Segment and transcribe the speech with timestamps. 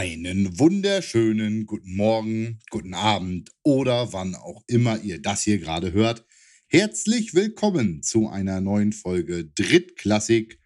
[0.00, 6.24] Einen wunderschönen guten Morgen, guten Abend oder wann auch immer ihr das hier gerade hört.
[6.68, 10.58] Herzlich willkommen zu einer neuen Folge Drittklassik.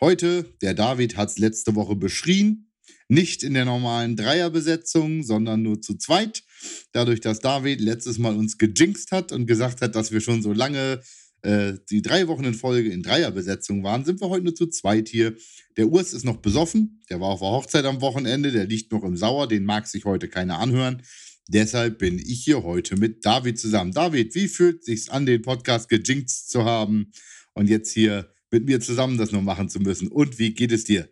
[0.00, 2.72] Heute, der David hat es letzte Woche beschrien,
[3.06, 6.42] nicht in der normalen Dreierbesetzung, sondern nur zu zweit.
[6.90, 10.52] Dadurch, dass David letztes Mal uns gejinxt hat und gesagt hat, dass wir schon so
[10.52, 11.00] lange
[11.42, 15.08] äh, die drei Wochen in Folge in Dreierbesetzung waren, sind wir heute nur zu zweit
[15.08, 15.36] hier.
[15.76, 19.04] Der Urs ist noch besoffen, der war auf der Hochzeit am Wochenende, der liegt noch
[19.04, 21.02] im Sauer, den mag sich heute keiner anhören.
[21.48, 23.92] Deshalb bin ich hier heute mit David zusammen.
[23.92, 27.10] David, wie fühlt es sich an, den Podcast gejinxt zu haben
[27.54, 30.08] und jetzt hier mit mir zusammen das noch machen zu müssen?
[30.08, 31.08] Und wie geht es dir?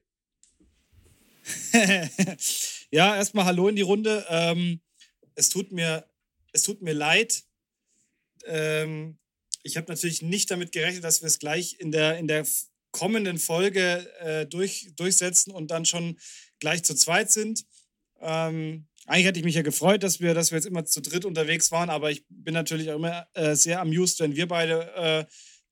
[2.93, 4.25] ja, erstmal Hallo in die Runde.
[4.29, 4.81] Ähm,
[5.35, 6.05] es, tut mir,
[6.53, 7.43] es tut mir leid.
[8.47, 9.19] Ähm,
[9.69, 12.47] ich habe natürlich nicht damit gerechnet, dass wir es gleich in der, in der
[12.91, 16.19] kommenden Folge äh, durch, durchsetzen und dann schon
[16.59, 17.65] gleich zu zweit sind.
[18.21, 21.25] Ähm, eigentlich hätte ich mich ja gefreut, dass wir, dass wir jetzt immer zu dritt
[21.25, 25.25] unterwegs waren, aber ich bin natürlich auch immer äh, sehr amused, wenn wir beide äh,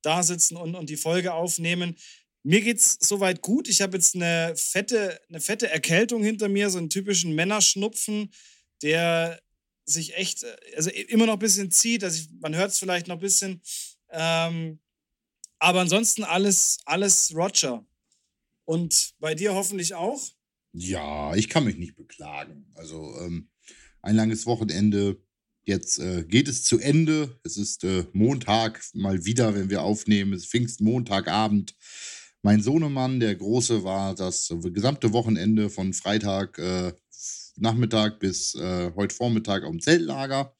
[0.02, 1.96] da sitzen und, und die Folge aufnehmen.
[2.42, 3.68] Mir geht es soweit gut.
[3.68, 8.30] Ich habe jetzt eine fette, eine fette Erkältung hinter mir, so einen typischen Männerschnupfen,
[8.82, 9.40] der
[9.86, 12.04] sich echt, äh, also immer noch ein bisschen zieht.
[12.04, 13.62] Also man hört es vielleicht noch ein bisschen.
[14.10, 14.80] Ähm,
[15.58, 17.86] aber ansonsten alles, alles Roger.
[18.64, 20.20] Und bei dir hoffentlich auch?
[20.72, 22.70] Ja, ich kann mich nicht beklagen.
[22.74, 23.48] Also ähm,
[24.02, 25.22] ein langes Wochenende.
[25.64, 27.40] Jetzt äh, geht es zu Ende.
[27.42, 30.32] Es ist äh, Montag mal wieder, wenn wir aufnehmen.
[30.32, 31.74] Es ist Pfingstmontagabend.
[32.42, 36.92] Mein Sohnemann, der Große, war das gesamte Wochenende von Freitag äh,
[37.58, 40.54] Nachmittag bis äh, heute Vormittag am Zeltlager.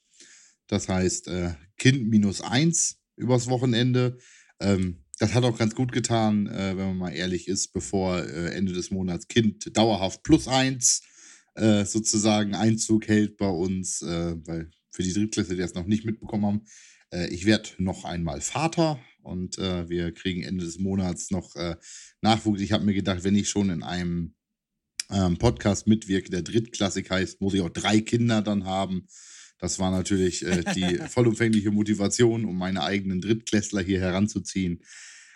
[0.67, 4.19] Das heißt, äh, Kind minus eins übers Wochenende.
[4.61, 8.55] Ähm, das hat auch ganz gut getan, äh, wenn man mal ehrlich ist, bevor äh,
[8.55, 11.03] Ende des Monats Kind dauerhaft plus eins
[11.55, 16.05] äh, sozusagen Einzug hält bei uns, äh, weil für die Drittklässler, die das noch nicht
[16.05, 16.63] mitbekommen haben,
[17.31, 21.55] ich werde noch einmal Vater und wir kriegen Ende des Monats noch
[22.21, 22.61] Nachwuchs.
[22.61, 24.35] Ich habe mir gedacht, wenn ich schon in einem
[25.11, 29.07] ähm, Podcast mitwirke, der Drittklassik heißt, muss ich auch drei Kinder dann haben.
[29.59, 34.83] Das war natürlich äh, die vollumfängliche Motivation, um meine eigenen Drittklässler hier heranzuziehen.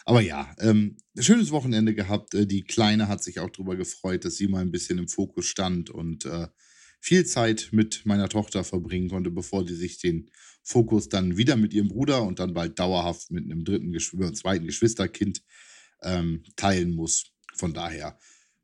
[0.05, 2.35] Aber ja, ähm, schönes Wochenende gehabt.
[2.35, 5.47] Äh, die Kleine hat sich auch darüber gefreut, dass sie mal ein bisschen im Fokus
[5.47, 6.49] stand und äh,
[7.01, 10.31] viel Zeit mit meiner Tochter verbringen konnte, bevor sie sich den
[10.63, 14.67] Fokus dann wieder mit ihrem Bruder und dann bald dauerhaft mit einem dritten, Geschw zweiten
[14.67, 15.43] Geschwisterkind
[16.03, 17.33] ähm, teilen muss.
[17.55, 18.19] Von daher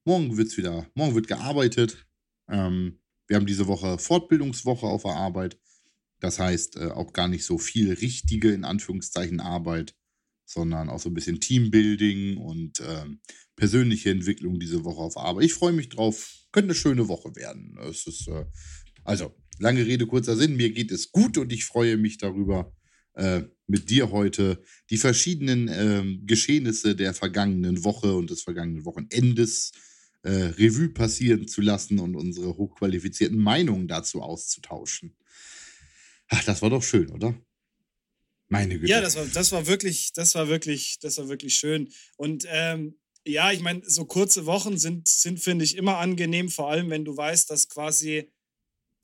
[0.09, 2.06] Morgen wird's wieder, morgen wird gearbeitet.
[2.49, 5.59] Ähm, wir haben diese Woche Fortbildungswoche auf der Arbeit.
[6.21, 9.97] Das heißt, äh, auch gar nicht so viel richtige, in Anführungszeichen, Arbeit,
[10.45, 13.21] sondern auch so ein bisschen Teambuilding und ähm,
[13.56, 15.47] persönliche Entwicklung diese Woche auf Arbeit.
[15.47, 16.37] Ich freue mich drauf.
[16.53, 17.77] Könnte eine schöne Woche werden.
[17.91, 18.45] Es ist, äh,
[19.03, 20.55] also, lange Rede, kurzer Sinn.
[20.55, 22.72] Mir geht es gut und ich freue mich darüber,
[23.15, 29.72] äh, mit dir heute die verschiedenen äh, Geschehnisse der vergangenen Woche und des vergangenen Wochenendes
[29.75, 29.96] äh,
[30.33, 35.17] Revue passieren zu lassen und unsere hochqualifizierten Meinungen dazu auszutauschen.
[36.29, 37.35] Ach, das war doch schön, oder?
[38.49, 38.91] Meine Güte.
[38.91, 41.89] Ja, das war, das war wirklich, das war wirklich, das war wirklich schön.
[42.17, 46.71] Und ähm, ja, ich meine, so kurze Wochen sind, sind finde ich, immer angenehm, vor
[46.71, 48.31] allem wenn du weißt, dass quasi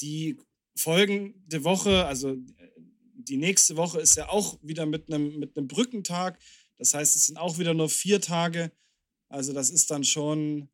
[0.01, 0.37] die
[0.77, 2.37] folgende Woche, also
[3.15, 6.39] die nächste Woche ist ja auch wieder mit einem mit einem Brückentag.
[6.79, 8.73] Das heißt, es sind auch wieder nur vier Tage.
[9.29, 10.69] Also das ist dann schon,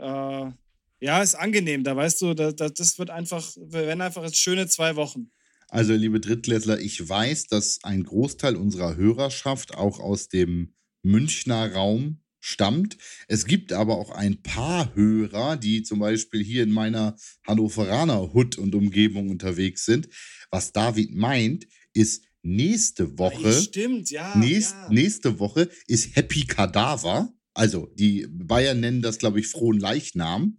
[0.00, 0.52] äh,
[1.00, 1.84] ja, ist angenehm.
[1.84, 5.30] Da weißt du, da, da, das wird einfach, wir werden einfach jetzt schöne zwei Wochen.
[5.68, 12.20] Also, liebe Drittklässler, ich weiß, dass ein Großteil unserer Hörerschaft auch aus dem Münchner Raum
[12.40, 12.96] stammt.
[13.28, 18.58] Es gibt aber auch ein paar Hörer, die zum Beispiel hier in meiner Hannoveraner Hut
[18.58, 20.08] und Umgebung unterwegs sind.
[20.50, 23.50] Was David meint, ist nächste Woche.
[23.50, 24.88] Ja, stimmt, ja, nächst, ja.
[24.90, 27.32] Nächste Woche ist Happy Kadaver.
[27.60, 30.56] Also, die Bayern nennen das, glaube ich, frohen Leichnam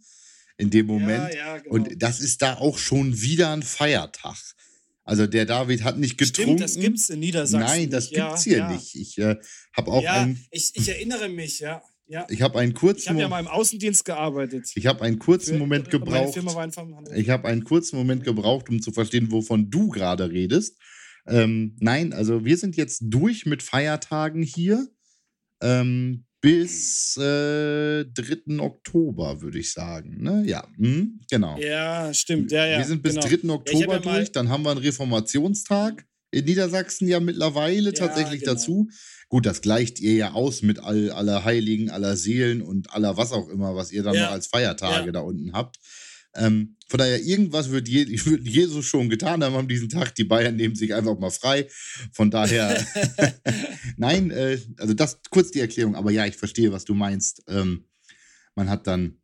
[0.60, 1.34] in dem Moment.
[1.34, 1.74] Ja, ja, genau.
[1.74, 4.38] Und das ist da auch schon wieder ein Feiertag.
[5.04, 6.58] Also der David hat nicht getrunken.
[6.58, 7.60] Stimmt, das gibt's in Niedersachsen.
[7.60, 8.72] Nein, das gibt's hier ja.
[8.72, 8.96] nicht.
[8.96, 9.36] Ich äh,
[9.76, 11.82] habe auch ja, einen, ich, ich erinnere mich, ja.
[12.06, 12.28] ja.
[12.30, 13.02] Ich habe einen kurzen.
[13.02, 14.70] Ich habe ja mal im Außendienst gearbeitet.
[14.76, 16.38] Ich habe einen kurzen Für, Moment gebraucht.
[17.16, 20.78] Ich habe einen kurzen Moment gebraucht, um zu verstehen, wovon du gerade redest.
[21.26, 24.88] Ähm, nein, also wir sind jetzt durch mit Feiertagen hier.
[25.64, 28.60] Ähm, bis äh, 3.
[28.60, 30.22] Oktober, würde ich sagen.
[30.22, 30.44] Ne?
[30.46, 31.58] Ja, hm, genau.
[31.60, 32.52] Ja, stimmt.
[32.52, 33.28] Ja, ja, wir sind bis genau.
[33.28, 33.50] 3.
[33.50, 38.54] Oktober ja, durch, dann haben wir einen Reformationstag in Niedersachsen ja mittlerweile tatsächlich genau.
[38.54, 38.90] dazu.
[39.30, 43.32] Gut, das gleicht ihr ja aus mit all, aller Heiligen, aller Seelen und aller was
[43.32, 45.78] auch immer, was ihr dann noch als Feiertage da unten habt.
[46.36, 50.16] Ähm, von daher, irgendwas wird, Je wird Jesus schon getan haben an diesem Tag.
[50.16, 51.68] Die Bayern nehmen sich einfach mal frei.
[52.14, 52.86] Von daher,
[53.98, 55.96] nein, äh, also das kurz die Erklärung.
[55.96, 57.44] Aber ja, ich verstehe, was du meinst.
[57.48, 57.86] Ähm,
[58.56, 59.22] man hat dann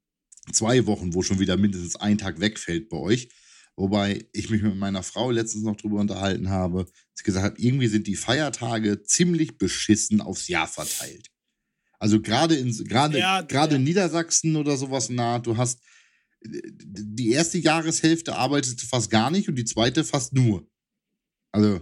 [0.52, 3.30] zwei Wochen, wo schon wieder mindestens ein Tag wegfällt bei euch.
[3.76, 7.88] Wobei ich mich mit meiner Frau letztens noch drüber unterhalten habe, ich gesagt habe, irgendwie
[7.88, 11.28] sind die Feiertage ziemlich beschissen aufs Jahr verteilt.
[12.00, 13.78] Also gerade in gerade ja, gerade ja.
[13.78, 15.80] in Niedersachsen oder sowas nah, du hast
[16.42, 20.68] die erste Jahreshälfte arbeitest du fast gar nicht und die zweite fast nur.
[21.52, 21.82] Also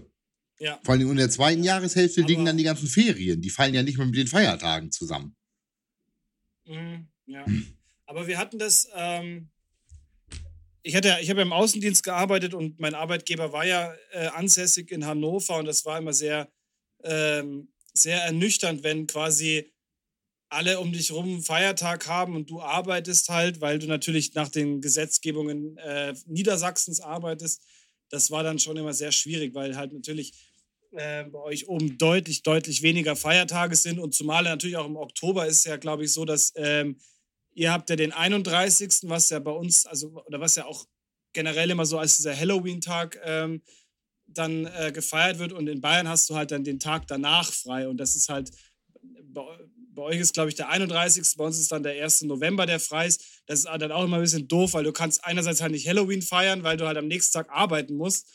[0.60, 0.80] ja.
[0.84, 3.42] vor allem in der zweiten Jahreshälfte Aber liegen dann die ganzen Ferien.
[3.42, 5.36] Die fallen ja nicht mehr mit den Feiertagen zusammen.
[6.66, 7.46] Mhm, ja.
[8.06, 9.50] Aber wir hatten das, ähm,
[10.84, 14.92] ich, hatte, ich habe ja im Außendienst gearbeitet und mein Arbeitgeber war ja äh, ansässig
[14.92, 16.52] in Hannover und das war immer sehr,
[17.04, 19.72] ähm, sehr ernüchternd, wenn quasi
[20.56, 24.82] alle um dich rum Feiertag haben und du arbeitest halt, weil du natürlich nach den
[24.82, 27.62] Gesetzgebungen äh, Niedersachsens arbeitest.
[28.10, 30.34] Das war dann schon immer sehr schwierig, weil halt natürlich
[30.92, 35.46] äh, bei euch oben deutlich, deutlich weniger Feiertage sind und zumal natürlich auch im Oktober
[35.46, 36.98] ist ja, glaube ich, so, dass ähm,
[37.54, 40.86] ihr habt ja den 31., was ja bei uns, also oder was ja auch
[41.34, 43.62] generell immer so als dieser Halloween-Tag ähm,
[44.28, 47.88] dann äh, gefeiert wird und in Bayern hast du halt dann den Tag danach frei
[47.90, 48.52] und das ist halt
[49.96, 51.36] bei, euch ist, glaube ich, der 31.
[51.38, 52.24] Bei uns ist dann der 1.
[52.24, 53.24] November, der frei ist.
[53.48, 56.22] Das ist dann auch immer ein bisschen doof, weil du kannst einerseits halt nicht Halloween
[56.22, 58.28] feiern, weil du halt am nächsten Tag arbeiten musst.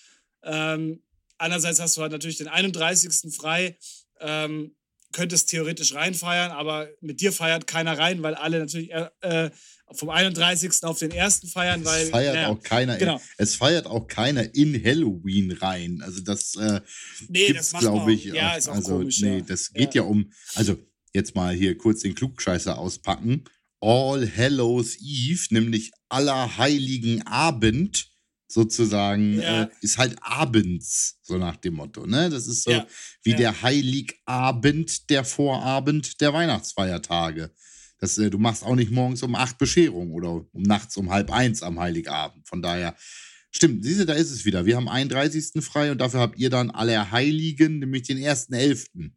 [0.42, 1.02] Ähm,
[1.38, 3.34] andererseits hast du halt natürlich den 31.
[3.34, 3.76] frei.
[4.20, 4.74] Ähm,
[5.12, 9.50] könntest theoretisch reinfeiern, aber mit dir feiert keiner rein, weil alle natürlich äh,
[9.92, 10.84] vom 31.
[10.84, 11.50] auf den 1.
[11.52, 12.04] feiern, weil.
[12.04, 12.96] Es feiert naja, auch keiner.
[12.96, 13.16] Genau.
[13.16, 16.00] In, es feiert auch keiner in Halloween rein.
[16.02, 16.80] Also das äh,
[17.28, 18.24] nee, das glaube ich.
[18.26, 19.44] Ja, ist auch also, komisch, nee, ja.
[19.44, 20.02] das geht ja.
[20.02, 20.32] ja um.
[20.54, 20.76] Also
[21.12, 23.44] jetzt mal hier kurz den Klugscheißer auspacken.
[23.80, 28.10] All Hallows Eve, nämlich Allerheiligen Abend
[28.50, 29.62] sozusagen, ja.
[29.62, 32.06] äh, ist halt abends, so nach dem Motto.
[32.06, 32.30] Ne?
[32.30, 32.86] Das ist so ja.
[33.22, 33.36] wie ja.
[33.36, 37.52] der Heiligabend, der Vorabend der Weihnachtsfeiertage.
[37.98, 41.30] Das, äh, du machst auch nicht morgens um acht Bescherung oder um nachts um halb
[41.30, 42.48] eins am Heiligabend.
[42.48, 42.96] Von daher,
[43.50, 44.66] stimmt, siehst du, da ist es wieder.
[44.66, 45.62] Wir haben 31.
[45.62, 49.12] frei und dafür habt ihr dann Allerheiligen, nämlich den 1.11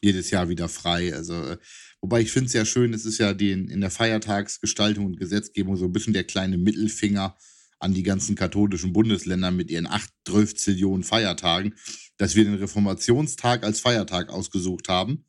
[0.00, 1.14] jedes Jahr wieder frei.
[1.14, 1.58] Also, äh,
[2.00, 5.76] wobei ich finde es ja schön, es ist ja den, in der Feiertagsgestaltung und Gesetzgebung
[5.76, 7.36] so ein bisschen der kleine Mittelfinger
[7.78, 11.74] an die ganzen katholischen Bundesländer mit ihren 8, 12 Zillionen Feiertagen,
[12.16, 15.26] dass wir den Reformationstag als Feiertag ausgesucht haben.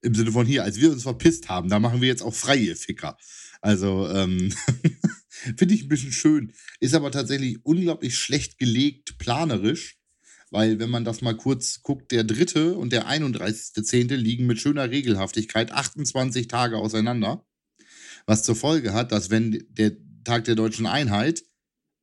[0.00, 2.74] Im Sinne von hier, als wir uns verpisst haben, da machen wir jetzt auch freie
[2.74, 3.16] Ficker.
[3.60, 4.52] Also, ähm,
[5.28, 6.52] finde ich ein bisschen schön.
[6.80, 10.01] Ist aber tatsächlich unglaublich schlecht gelegt, planerisch
[10.52, 14.14] weil wenn man das mal kurz guckt, der dritte und der 31.10.
[14.16, 17.46] liegen mit schöner Regelhaftigkeit 28 Tage auseinander.
[18.26, 19.92] Was zur Folge hat, dass wenn der
[20.24, 21.42] Tag der deutschen Einheit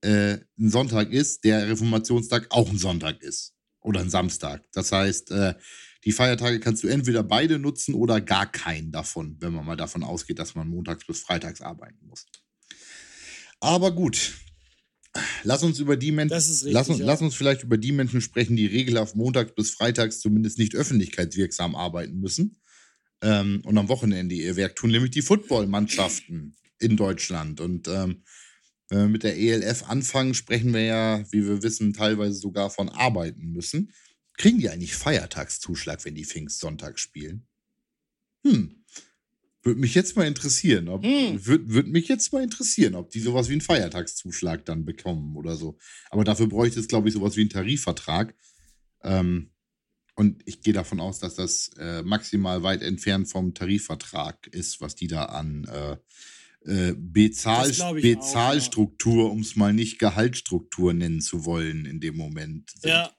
[0.02, 3.54] äh, ein Sonntag ist, der Reformationstag auch ein Sonntag ist.
[3.82, 4.68] Oder ein Samstag.
[4.74, 5.54] Das heißt, äh,
[6.04, 10.04] die Feiertage kannst du entweder beide nutzen oder gar keinen davon, wenn man mal davon
[10.04, 12.26] ausgeht, dass man montags bis freitags arbeiten muss.
[13.60, 14.34] Aber gut,
[15.44, 16.34] Lass uns über die Menschen,
[16.72, 17.06] lass, uns, ja.
[17.06, 21.76] lass uns vielleicht über die Menschen sprechen, die regelhaft montags bis freitags zumindest nicht öffentlichkeitswirksam
[21.76, 22.58] arbeiten müssen
[23.22, 27.60] ähm, und am Wochenende ihr Werk tun, nämlich die Footballmannschaften in Deutschland.
[27.60, 28.24] Und ähm,
[28.90, 32.90] wenn wir mit der ELF anfangen, sprechen wir ja, wie wir wissen, teilweise sogar von
[32.90, 33.92] arbeiten müssen.
[34.38, 37.46] Kriegen die eigentlich Feiertagszuschlag, wenn die Pfingstsonntag spielen?
[38.46, 38.84] Hm,
[39.62, 41.46] würde mich jetzt mal interessieren, ob, hm.
[41.46, 45.56] würde würd mich jetzt mal interessieren, ob die sowas wie einen Feiertagszuschlag dann bekommen oder
[45.56, 45.78] so.
[46.10, 48.36] Aber dafür bräuchte es, glaube ich, sowas wie einen Tarifvertrag.
[49.04, 49.52] Ähm,
[50.16, 54.96] und ich gehe davon aus, dass das äh, maximal weit entfernt vom Tarifvertrag ist, was
[54.96, 55.98] die da an äh,
[56.66, 59.30] äh, Bezahl Bezahlstruktur, ja.
[59.30, 62.72] um es mal nicht Gehaltsstruktur nennen zu wollen, in dem Moment.
[62.72, 62.90] Sind.
[62.90, 63.12] Ja,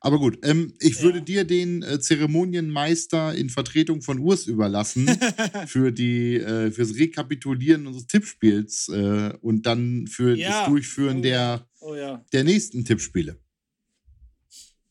[0.00, 1.02] aber gut, ähm, ich ja.
[1.02, 5.08] würde dir den äh, Zeremonienmeister in Vertretung von Urs überlassen
[5.66, 10.60] für die äh, fürs Rekapitulieren unseres Tippspiels äh, und dann für ja.
[10.60, 12.24] das Durchführen oh, der, oh, ja.
[12.32, 13.40] der nächsten Tippspiele.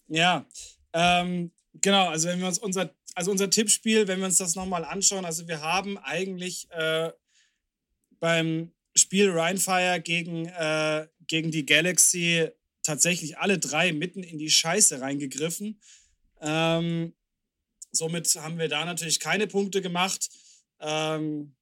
[0.10, 0.46] Ja,
[0.94, 4.84] ähm, genau, also wenn wir uns unser, also unser Tippspiel, wenn wir uns das nochmal
[4.84, 7.12] anschauen, also wir haben eigentlich äh,
[8.20, 12.50] beim Spiel Rhinefire gegen, äh, gegen die Galaxy
[12.88, 15.80] tatsächlich alle drei mitten in die Scheiße reingegriffen.
[16.40, 17.14] Ähm,
[17.92, 20.30] somit haben wir da natürlich keine Punkte gemacht.
[20.80, 21.54] Ähm,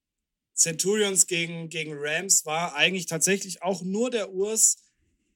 [0.53, 4.77] Centurions gegen, gegen Rams war eigentlich tatsächlich auch nur der Urs,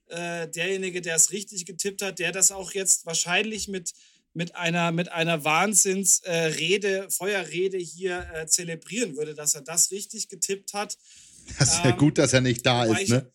[0.08, 3.94] äh, derjenige, der es richtig getippt hat, der das auch jetzt wahrscheinlich mit,
[4.34, 10.30] mit einer, mit einer Wahnsinnsrede, äh, Feuerrede hier äh, zelebrieren würde, dass er das richtig
[10.30, 10.98] getippt hat.
[11.58, 13.32] Das ist ja ähm, gut, dass er nicht da ist, ne?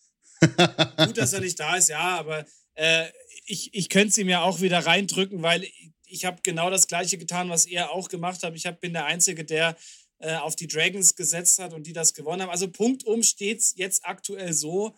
[1.07, 3.07] Gut, dass er nicht da ist, ja, aber äh,
[3.47, 7.19] ich, ich könnte sie mir auch wieder reindrücken, weil ich, ich habe genau das Gleiche
[7.19, 8.55] getan, was er auch gemacht hat.
[8.55, 9.77] Ich hab, bin der Einzige, der
[10.19, 12.51] äh, auf die Dragons gesetzt hat und die das gewonnen haben.
[12.51, 14.95] Also punktum steht es jetzt aktuell so,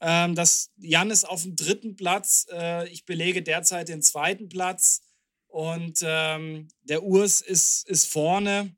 [0.00, 2.46] ähm, dass Jan ist auf dem dritten Platz.
[2.50, 5.02] Äh, ich belege derzeit den zweiten Platz.
[5.46, 8.74] Und ähm, der Urs ist, ist vorne.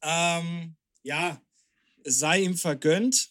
[0.00, 1.42] Ähm, ja,
[2.04, 3.30] es sei ihm vergönnt.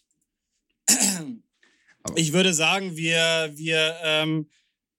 [2.15, 4.49] Ich würde sagen, wir, wir ähm,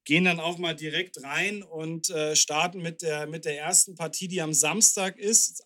[0.04, 4.28] gehen dann auch mal direkt rein und äh, starten mit der, mit der ersten Partie,
[4.28, 5.62] die am Samstag ist.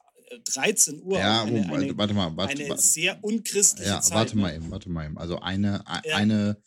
[0.53, 1.19] 13 Uhr.
[1.19, 2.37] Ja, eine, oh, eine, warte mal.
[2.37, 4.17] Warte, eine sehr unchristliche ja, Zeit.
[4.17, 4.57] Warte mal ne?
[4.57, 5.19] eben, warte mal eben.
[5.19, 6.17] Also eine, ja.
[6.17, 6.61] eine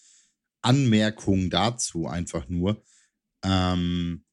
[0.62, 2.82] Anmerkung dazu einfach nur.
[3.44, 4.24] Ähm,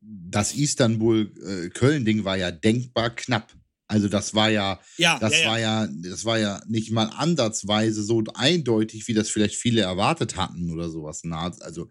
[0.00, 3.54] das Istanbul-Köln-Ding äh, war ja denkbar knapp.
[3.92, 8.02] Also das war ja, ja das ja, war ja, das war ja nicht mal ansatzweise
[8.02, 11.22] so eindeutig, wie das vielleicht viele erwartet hatten oder sowas.
[11.60, 11.90] Also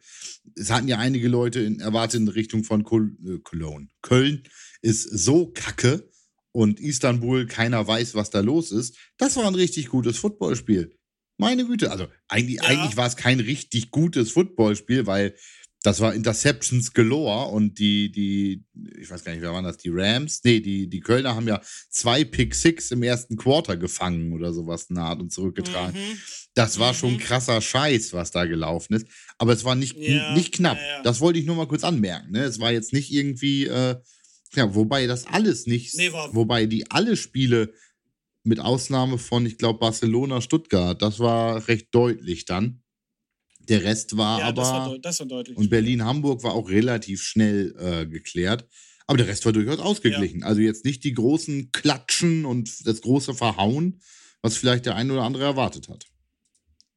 [0.56, 3.88] es hatten ja einige Leute in, erwartet in Richtung von Col äh, Cologne.
[4.02, 4.42] Köln
[4.82, 6.10] ist so kacke
[6.52, 8.98] und Istanbul, keiner weiß, was da los ist.
[9.18, 10.98] Das war ein richtig gutes Footballspiel.
[11.38, 15.36] Meine Güte, also eigentlich, eigentlich war es kein richtig gutes Footballspiel, weil
[15.84, 18.64] das war Interceptions galore und die, die,
[19.00, 20.42] ich weiß gar nicht, wer waren das, die Rams?
[20.44, 21.60] Nee, die, die Kölner haben ja
[21.90, 26.00] zwei Pick Six im ersten Quarter gefangen oder sowas naht und zurückgetragen.
[26.00, 26.18] Mhm.
[26.54, 26.98] Das war mhm.
[26.98, 29.08] schon krasser Scheiß, was da gelaufen ist.
[29.40, 30.78] Aber es war nicht, ja, nicht knapp.
[30.78, 31.02] Ja, ja.
[31.02, 32.32] Das wollte ich nur mal kurz anmerken.
[32.32, 32.44] Ne?
[32.44, 33.96] Es war jetzt nicht irgendwie, äh,
[34.54, 37.74] ja, wobei das alles nicht, nee, wobei die alle Spiele
[38.44, 42.81] mit Ausnahme von, ich glaube, Barcelona, Stuttgart, das war recht deutlich dann.
[43.72, 44.62] Der Rest war ja, aber.
[44.62, 45.58] Das war, das war deutlich.
[45.58, 48.68] Und Berlin-Hamburg war auch relativ schnell äh, geklärt.
[49.08, 50.42] Aber der Rest war durchaus ausgeglichen.
[50.42, 50.48] Ja.
[50.48, 54.02] Also jetzt nicht die großen Klatschen und das große Verhauen,
[54.42, 56.06] was vielleicht der eine oder andere erwartet hat.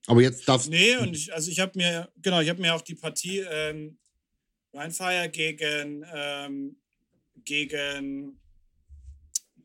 [0.07, 2.83] Aber jetzt darfst Nee, und ich, also ich habe mir, genau, ich habe mir auch
[2.83, 3.97] die Partie ähm,
[4.73, 6.77] Rheinfire gegen, ähm,
[7.45, 8.41] gegen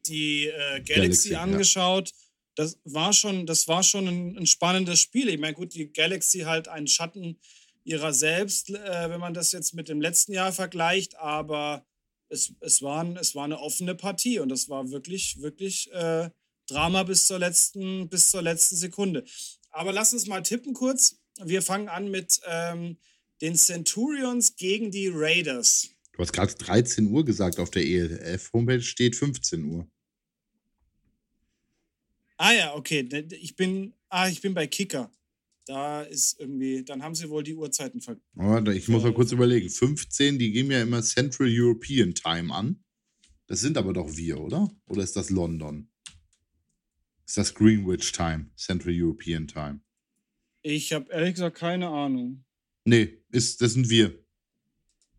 [0.05, 2.09] die äh, Galaxy, Galaxy, angeschaut.
[2.09, 2.28] Ja
[2.59, 5.29] das war schon, das war schon ein, ein spannendes Spiel.
[5.29, 7.39] Ich meine, gut, die Galaxy halt ein Schatten
[7.85, 11.85] ihrer selbst, äh, wenn man das jetzt mit dem letzten Jahr vergleicht, aber
[12.27, 16.29] es, es, war, es war eine offene Partie und das war wirklich, wirklich äh,
[16.67, 19.23] Drama bis zur, letzten, bis zur letzten Sekunde.
[19.71, 21.15] Aber lass uns mal tippen kurz.
[21.41, 22.97] Wir fangen an mit ähm,
[23.39, 25.91] den Centurions gegen die Raiders.
[26.11, 29.87] Du hast gerade 13 Uhr gesagt, auf der ELF-Homepage steht 15 Uhr.
[32.39, 33.07] Ah ja, okay.
[33.41, 35.11] Ich bin, ah, ich bin bei Kicker.
[35.65, 38.15] Da ist irgendwie, dann haben sie wohl die Uhrzeiten ver.
[38.31, 39.69] Warte, ich muss mal kurz überlegen.
[39.69, 42.81] 15, die geben ja immer Central European Time an.
[43.47, 44.71] Das sind aber doch wir, oder?
[44.87, 45.91] Oder ist das London?
[47.25, 49.81] Ist das Greenwich Time, Central European Time?
[50.61, 52.45] Ich habe ehrlich gesagt keine Ahnung.
[52.85, 54.17] Nee, ist, das sind wir.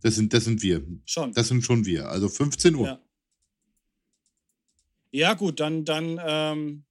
[0.00, 0.86] Das sind, das sind wir.
[1.04, 1.34] Schon.
[1.34, 2.08] Das sind schon wir.
[2.08, 2.86] Also 15 Uhr.
[2.86, 3.00] Ja,
[5.12, 6.84] ja gut, dann, dann ähm,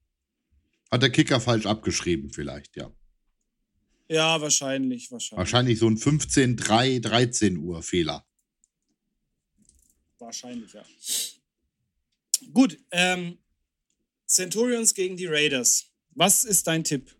[0.91, 2.91] hat der Kicker falsch abgeschrieben, vielleicht, ja.
[4.07, 5.37] Ja, wahrscheinlich, wahrscheinlich.
[5.37, 8.25] Wahrscheinlich so ein 15, 3, 13 Uhr Fehler.
[10.17, 10.83] Wahrscheinlich, ja.
[12.53, 13.37] Gut, ähm,
[14.25, 15.85] Centurions gegen die Raiders.
[16.11, 17.15] Was ist dein Tipp?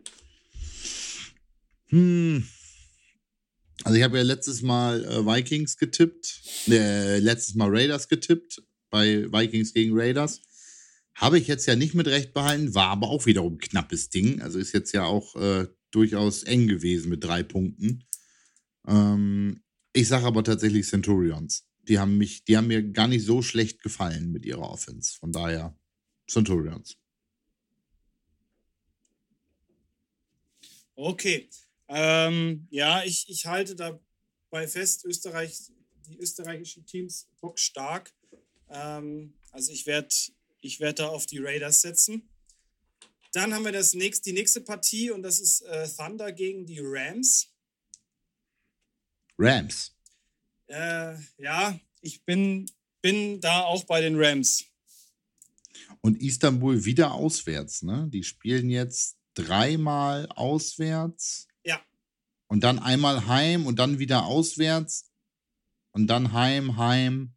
[1.88, 2.48] Hm.
[3.84, 9.32] Also ich habe ja letztes Mal äh, Vikings getippt, äh, letztes Mal Raiders getippt, bei
[9.32, 10.42] Vikings gegen Raiders.
[11.20, 14.42] Habe ich jetzt ja nicht mit Recht behalten, war aber auch wiederum ein knappes Ding.
[14.42, 18.06] Also ist jetzt ja auch äh, durchaus eng gewesen mit drei Punkten.
[18.88, 19.62] Ähm,
[19.92, 21.68] ich sage aber tatsächlich Centurions.
[21.90, 25.18] Die haben mich, die haben mir gar nicht so schlecht gefallen mit ihrer Offense.
[25.20, 25.78] Von daher
[26.26, 26.96] Centurions.
[30.96, 31.50] Okay.
[31.90, 35.58] Ähm, ja, ich, ich halte dabei fest, Österreich,
[36.08, 38.14] die österreichischen Teams bockstark.
[38.70, 40.16] Ähm, also ich werde
[40.62, 42.30] ich werde da auf die Raiders setzen.
[43.34, 46.80] Dann haben wir das nächst, die nächste Partie und das ist äh, Thunder gegen die
[46.82, 47.54] Rams.
[49.38, 49.96] Rams.
[50.68, 52.70] Äh, ja, ich bin,
[53.02, 54.66] bin da auch bei den Rams.
[56.02, 58.08] Und Istanbul wieder auswärts, ne?
[58.12, 61.48] Die spielen jetzt dreimal auswärts.
[61.64, 61.82] Ja.
[62.48, 65.12] Und dann einmal heim und dann wieder auswärts.
[65.92, 67.34] Und dann heim, heim,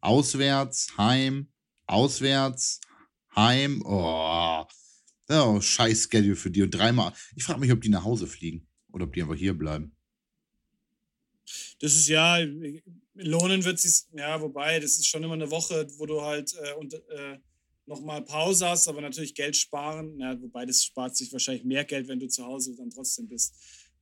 [0.00, 1.48] auswärts, heim,
[1.88, 2.80] auswärts,
[3.34, 3.82] heim.
[3.84, 4.64] Oh,
[5.30, 6.62] oh scheiß Schedule für die.
[6.62, 7.12] Und dreimal.
[7.34, 9.94] Ich frage mich, ob die nach Hause fliegen oder ob die einfach hier bleiben.
[11.80, 12.38] Das ist ja,
[13.14, 16.74] lohnen wird sich, ja, wobei, das ist schon immer eine Woche, wo du halt äh,
[16.74, 17.38] und, äh,
[17.86, 20.18] nochmal Pause hast, aber natürlich Geld sparen.
[20.20, 23.54] Ja, wobei das spart sich wahrscheinlich mehr Geld, wenn du zu Hause dann trotzdem bist.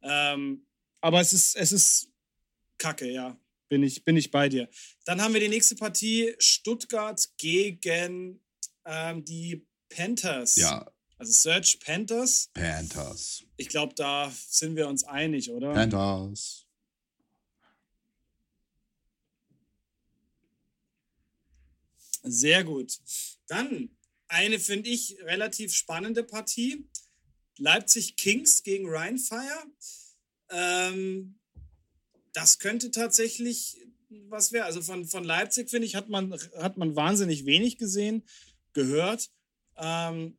[0.02, 0.66] Ähm,
[1.00, 2.10] aber es ist, es ist
[2.78, 3.38] Kacke, ja.
[3.68, 4.68] Bin ich, bin ich bei dir.
[5.04, 8.40] Dann haben wir die nächste Partie: Stuttgart gegen
[8.84, 10.56] ähm, die Panthers.
[10.56, 10.90] Ja.
[11.18, 12.50] Also Search Panthers.
[12.52, 13.44] Panthers.
[13.56, 15.72] Ich glaube, da sind wir uns einig, oder?
[15.72, 16.66] Panthers.
[22.22, 22.98] Sehr gut.
[23.46, 23.96] Dann
[24.28, 26.88] eine, finde ich, relativ spannende Partie.
[27.58, 29.64] Leipzig Kings gegen Rheinfire.
[30.50, 31.38] Ähm,
[32.36, 33.78] das könnte tatsächlich
[34.28, 34.66] was wäre.
[34.66, 38.24] Also von, von Leipzig, finde ich, hat man, hat man wahnsinnig wenig gesehen,
[38.74, 39.30] gehört.
[39.78, 40.36] Ähm,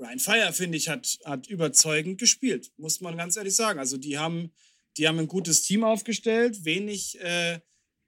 [0.00, 3.78] Ryan Fire, finde ich, hat, hat überzeugend gespielt, muss man ganz ehrlich sagen.
[3.78, 4.52] Also die haben,
[4.96, 7.60] die haben ein gutes Team aufgestellt, wenig, äh,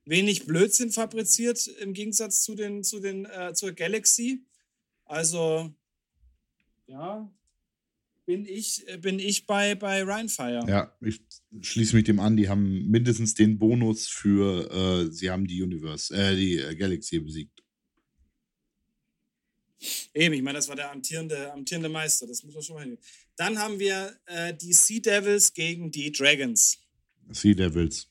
[0.04, 4.44] wenig Blödsinn fabriziert im Gegensatz zu den, zu den, äh, zur Galaxy.
[5.04, 5.72] Also,
[6.88, 7.32] ja,
[8.30, 10.64] bin ich, äh, bin ich bei, bei Rheinfire.
[10.68, 11.20] Ja, ich
[11.62, 12.36] schließe mich dem an.
[12.36, 17.18] Die haben mindestens den Bonus für, äh, sie haben die Universe, äh, die äh, Galaxy
[17.18, 17.60] besiegt.
[20.14, 22.98] Eben, ich meine, das war der amtierende, amtierende Meister, das muss man schon mal hin.
[23.34, 26.78] Dann haben wir äh, die Sea Devils gegen die Dragons.
[27.32, 28.08] Sea Devils.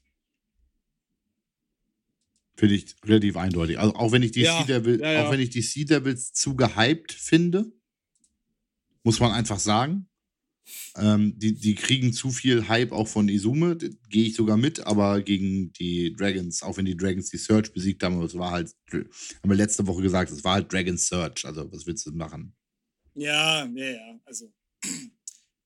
[2.57, 3.79] Finde ich relativ eindeutig.
[3.79, 5.25] Also auch wenn ich die Ja, Sea Devils, ja, ja.
[5.25, 7.71] auch wenn ich die Sea Devils zu gehypt finde,
[9.03, 10.08] muss man einfach sagen.
[10.97, 13.77] Ähm, die, die kriegen zu viel Hype auch von Izume,
[14.09, 18.03] gehe ich sogar mit, aber gegen die Dragons, auch wenn die Dragons die Search besiegt
[18.03, 19.09] haben, es war halt, haben
[19.43, 22.53] wir letzte Woche gesagt, es war halt Dragons Search, also was willst du machen?
[23.13, 24.19] Ja, ja, ja.
[24.25, 24.51] Also.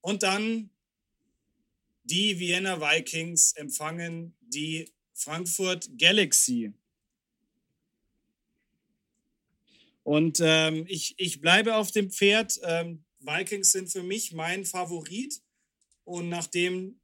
[0.02, 0.70] Und dann
[2.04, 6.74] die Vienna Vikings empfangen die Frankfurt Galaxy.
[10.04, 12.60] Und ähm, ich, ich bleibe auf dem Pferd.
[12.64, 15.42] Ähm, Vikings sind für mich mein Favorit.
[16.04, 17.00] Und nachdem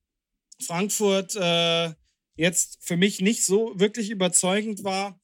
[0.62, 1.94] Frankfurt äh,
[2.36, 5.20] jetzt für mich nicht so wirklich überzeugend war,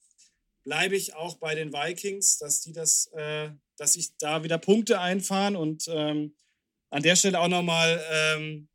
[0.64, 5.00] bleibe ich auch bei den Vikings, dass die das, äh, dass sich da wieder Punkte
[5.00, 6.34] einfahren und ähm,
[6.90, 8.68] an der Stelle auch nochmal ähm,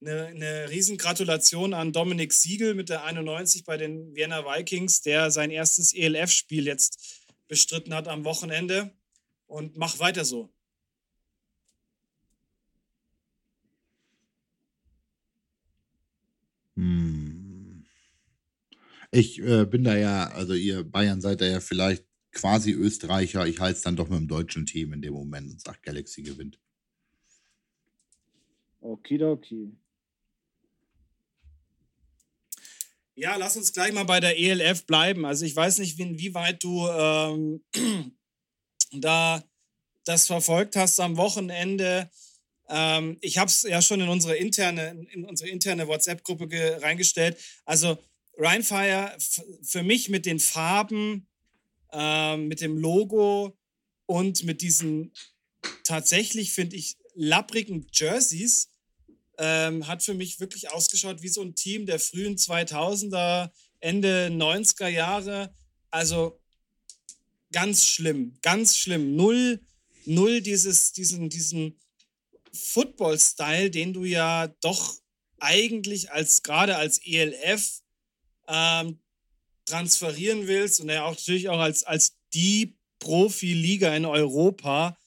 [0.00, 5.30] eine, eine riesen Gratulation an Dominik Siegel mit der 91 bei den Vienna Vikings, der
[5.30, 8.92] sein erstes ELF-Spiel jetzt bestritten hat am Wochenende.
[9.46, 10.48] Und mach weiter so.
[19.12, 23.46] Ich äh, bin da ja, also ihr Bayern seid da ja vielleicht quasi Österreicher.
[23.46, 26.22] Ich halte es dann doch mit dem deutschen Team in dem Moment und sage, Galaxy
[26.22, 26.60] gewinnt.
[28.80, 29.72] Okidoki.
[33.16, 35.26] Ja, lass uns gleich mal bei der ELF bleiben.
[35.26, 37.62] Also ich weiß nicht, wie- inwieweit du ähm,
[38.92, 39.42] da
[40.04, 42.10] das verfolgt hast am Wochenende.
[42.68, 47.36] Ähm, ich habe es ja schon in unsere interne, in unsere interne WhatsApp-Gruppe ge- reingestellt.
[47.66, 47.98] Also
[48.40, 51.28] Rheinfire f- für mich mit den Farben,
[51.92, 53.56] ähm, mit dem Logo
[54.06, 55.12] und mit diesen
[55.84, 58.70] tatsächlich, finde ich, lapprigen Jerseys
[59.38, 63.50] ähm, hat für mich wirklich ausgeschaut wie so ein Team der frühen 2000er,
[63.80, 65.54] Ende 90er Jahre.
[65.90, 66.40] Also
[67.52, 69.16] ganz schlimm, ganz schlimm.
[69.16, 69.60] Null,
[70.06, 71.78] null dieses, diesen, diesen
[72.52, 74.96] Football-Style, den du ja doch
[75.38, 77.82] eigentlich als, gerade als ELF
[78.50, 78.98] ähm,
[79.64, 84.98] transferieren willst und ja auch natürlich auch als, als die Profiliga in Europa.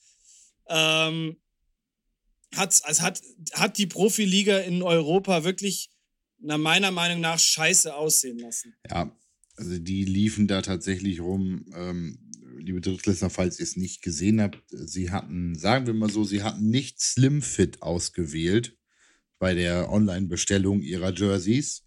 [0.68, 1.36] Ähm,
[2.54, 3.20] hat, also hat,
[3.52, 5.90] hat die Profiliga in Europa wirklich
[6.38, 8.74] nach meiner Meinung nach scheiße aussehen lassen.
[8.88, 9.14] Ja,
[9.56, 11.66] also die liefen da tatsächlich rum.
[11.74, 12.18] Ähm,
[12.58, 16.42] liebe Drittklässler, falls ihr es nicht gesehen habt, sie hatten, sagen wir mal so, sie
[16.42, 18.76] hatten nicht Slim Fit ausgewählt
[19.38, 21.83] bei der Online-Bestellung ihrer Jerseys,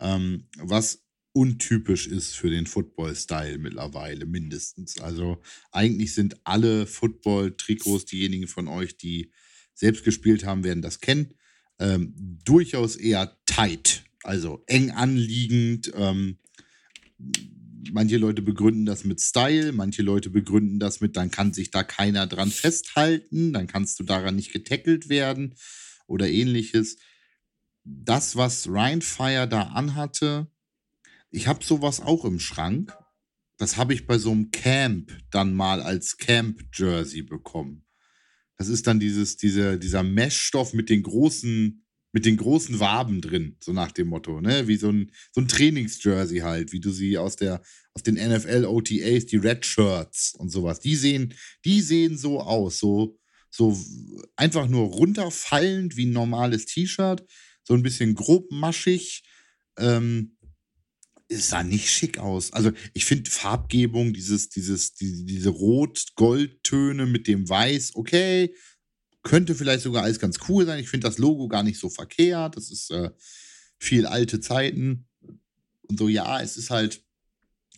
[0.00, 5.00] ähm, was untypisch ist für den Football-Style mittlerweile mindestens.
[5.00, 9.32] Also eigentlich sind alle Football-Trikots, diejenigen von euch, die
[9.74, 11.34] selbst gespielt haben, werden das kennen,
[11.80, 15.92] ähm, durchaus eher tight, also eng anliegend.
[15.96, 16.38] Ähm,
[17.92, 21.82] manche Leute begründen das mit Style, manche Leute begründen das mit, dann kann sich da
[21.82, 25.54] keiner dran festhalten, dann kannst du daran nicht getackelt werden
[26.06, 26.96] oder ähnliches.
[27.84, 30.50] Das, was Rheinfire da anhatte,
[31.30, 32.96] ich habe sowas auch im Schrank.
[33.56, 37.84] Das habe ich bei so einem Camp dann mal als Camp-Jersey bekommen.
[38.56, 43.56] Das ist dann dieses, diese, dieser Meshstoff mit den großen mit den großen Waben drin,
[43.58, 44.68] so nach dem Motto, ne?
[44.68, 47.60] Wie so ein, so ein Trainingsjersey halt, wie du sie aus der,
[47.92, 50.78] aus den NFL OTAs, die Red Shirts und sowas.
[50.78, 53.18] Die sehen, die sehen so aus, so,
[53.50, 53.76] so
[54.36, 57.26] einfach nur runterfallend wie ein normales T-Shirt,
[57.64, 59.24] so ein bisschen grobmaschig.
[59.78, 60.36] Ähm,
[61.28, 62.52] es sah nicht schick aus.
[62.52, 68.54] Also ich finde Farbgebung, dieses, dieses, die, diese Rot-Gold-Töne mit dem Weiß, okay,
[69.22, 70.78] könnte vielleicht sogar alles ganz cool sein.
[70.78, 72.56] Ich finde das Logo gar nicht so verkehrt.
[72.56, 73.10] Das ist äh,
[73.78, 75.08] viel alte Zeiten.
[75.88, 77.02] Und so, ja, es ist halt,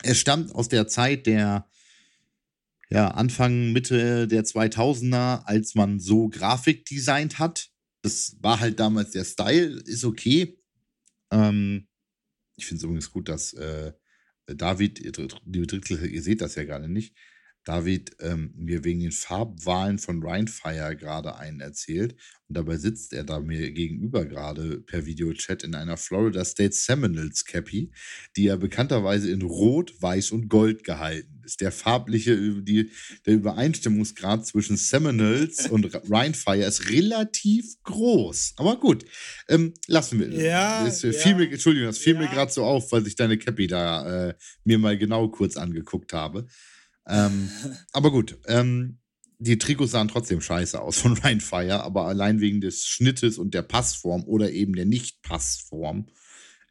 [0.03, 1.69] es stammt aus der Zeit der,
[2.89, 7.69] ja, Anfang, Mitte der 2000er, als man so Grafik designt hat.
[8.01, 10.61] Das war halt damals der Style, ist okay.
[11.31, 11.87] Ähm,
[12.55, 13.93] ich finde es übrigens gut, dass äh,
[14.45, 14.99] David,
[15.45, 17.15] liebe Drittel, ihr seht das ja gerade nicht,
[17.67, 22.13] David ähm, mir wegen den Farbwahlen von Rhinefire gerade einen erzählt.
[22.47, 27.43] Und dabei sitzt er da mir gegenüber gerade per Videochat in einer Florida State Seminoles
[27.43, 27.91] Cappy,
[28.37, 31.61] die ja bekannterweise in Rot, Weiß und Gold gehalten ist.
[31.61, 32.91] Der farbliche, die,
[33.25, 38.53] der Übereinstimmungsgrad zwischen Seminoles und Rhinefire ist relativ groß.
[38.57, 39.05] Aber gut,
[39.47, 40.29] ähm, lassen wir.
[40.29, 41.11] Ja, das ja.
[41.11, 42.19] fiel mir, Entschuldigung, das fiel Ja.
[42.21, 46.13] mir gerade so auf, weil ich deine Cappy da äh, mir mal genau kurz angeguckt
[46.13, 46.45] habe.
[47.07, 47.49] Ähm,
[47.93, 48.99] aber gut, ähm,
[49.39, 53.61] die Trikots sahen trotzdem scheiße aus von Rhinefire, aber allein wegen des Schnittes und der
[53.61, 56.07] Passform oder eben der Nicht-Passform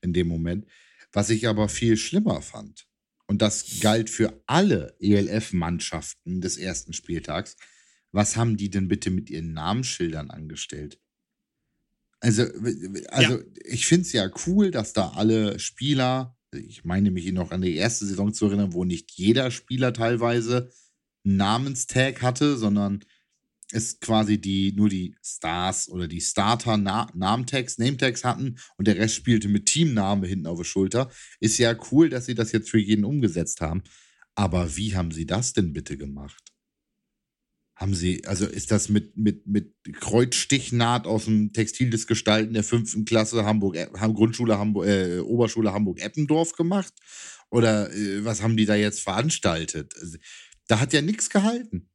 [0.03, 0.67] in dem Moment.
[1.13, 2.87] Was ich aber viel schlimmer fand,
[3.27, 7.57] und das galt für alle ELF-Mannschaften des ersten Spieltags,
[8.13, 11.01] was haben die denn bitte mit ihren Namensschildern angestellt?
[12.21, 12.45] Also,
[13.09, 17.63] also ich finde es ja cool, dass da alle Spieler, ich meine mich noch an
[17.63, 20.71] die erste Saison zu erinnern, wo nicht jeder Spieler teilweise
[21.25, 23.05] einen Namenstag hatte, sondern
[23.73, 28.97] es quasi die, nur die Stars oder die Starter Na Namentags, Nametags hatten und der
[28.97, 31.11] Rest spielte mit Teamname hinten auf der Schulter.
[31.41, 33.83] Ist ja cool, dass sie das jetzt für jeden umgesetzt haben.
[34.35, 36.53] Aber wie haben sie das denn bitte gemacht?
[37.75, 42.65] Haben sie, also ist das mit, mit, mit Kreuzstichnaht aus dem Textil des Gestalten der
[42.65, 46.95] fünften Klasse Hamburg, äh, Grundschule Hamburg, äh, Oberschule Hamburg-Eppendorf gemacht?
[47.51, 49.95] Oder äh, was haben die da jetzt veranstaltet?
[50.01, 50.17] Also,
[50.69, 51.91] da hat ja nichts gehalten.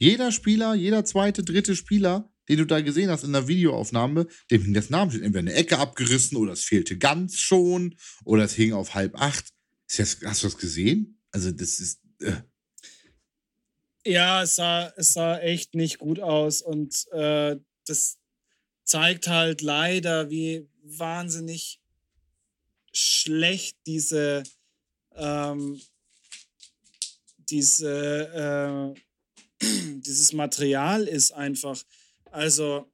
[0.00, 4.62] Jeder Spieler, jeder zweite, dritte Spieler, den du da gesehen hast in der Videoaufnahme, dem
[4.62, 8.72] hing das Namensschild entweder eine Ecke abgerissen oder es fehlte ganz schon oder es hing
[8.72, 9.50] auf halb acht.
[9.90, 11.20] Hast du das gesehen?
[11.32, 12.00] Also, das ist.
[12.20, 12.32] Äh,
[14.06, 18.16] Ja, es sah, es sah echt nicht gut aus und äh, das
[18.84, 21.82] zeigt halt leider, wie wahnsinnig
[22.92, 24.44] schlecht diese,
[25.14, 25.78] ähm,
[27.36, 29.00] diese, äh,
[29.62, 31.82] dieses Material ist einfach.
[32.30, 32.90] Also,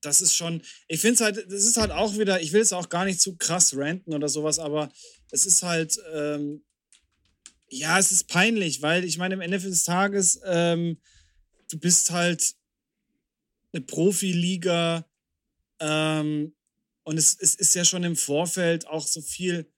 [0.00, 2.72] das ist schon, ich finde es halt, das ist halt auch wieder, ich will es
[2.72, 4.90] auch gar nicht zu krass ranten oder sowas, aber
[5.30, 6.64] es ist halt, ähm,
[7.68, 10.98] ja, es ist peinlich, weil ich meine, im Ende des Tages, ähm,
[11.70, 12.54] du bist halt
[13.72, 15.06] eine Profiliga
[15.80, 16.54] ähm,
[17.02, 19.70] und es, es ist ja schon im Vorfeld auch so viel,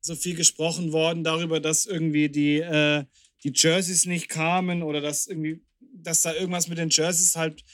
[0.00, 3.04] so viel gesprochen worden darüber, dass irgendwie die, äh,
[3.44, 7.64] die Jerseys nicht kamen oder dass irgendwie, dass da irgendwas mit den Jerseys halt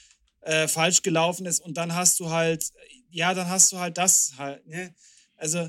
[0.43, 2.73] äh, falsch gelaufen ist und dann hast du halt,
[3.11, 4.95] ja, dann hast du halt das halt, ne?
[5.37, 5.69] Also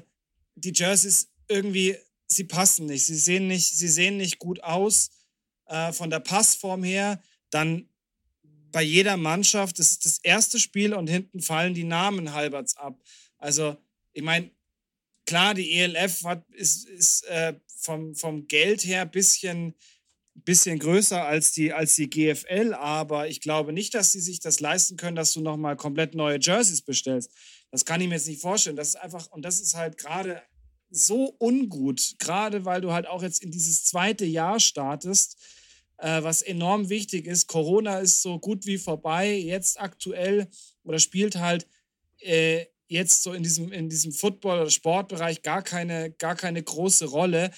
[0.55, 1.95] die Jerseys irgendwie,
[2.27, 5.10] sie passen nicht, sie sehen nicht, sie sehen nicht gut aus
[5.65, 7.21] äh, von der Passform her.
[7.49, 7.89] Dann
[8.71, 13.01] bei jeder Mannschaft, das ist das erste Spiel und hinten fallen die Namen halberts ab.
[13.38, 13.77] Also,
[14.13, 14.51] ich meine,
[15.27, 19.75] klar, die ELF hat, ist, ist äh, vom, vom Geld her ein bisschen,
[20.33, 24.59] bisschen größer als die, als die GFL, aber ich glaube nicht, dass sie sich das
[24.59, 27.31] leisten können, dass du nochmal komplett neue Jerseys bestellst.
[27.69, 28.75] Das kann ich mir jetzt nicht vorstellen.
[28.75, 30.41] Das ist einfach, und das ist halt gerade
[30.89, 35.37] so ungut, gerade weil du halt auch jetzt in dieses zweite Jahr startest,
[35.97, 37.47] äh, was enorm wichtig ist.
[37.47, 40.47] Corona ist so gut wie vorbei, jetzt aktuell
[40.83, 41.67] oder spielt halt
[42.19, 47.06] äh, jetzt so in diesem, in diesem Football- oder Sportbereich gar keine, gar keine große
[47.06, 47.52] Rolle.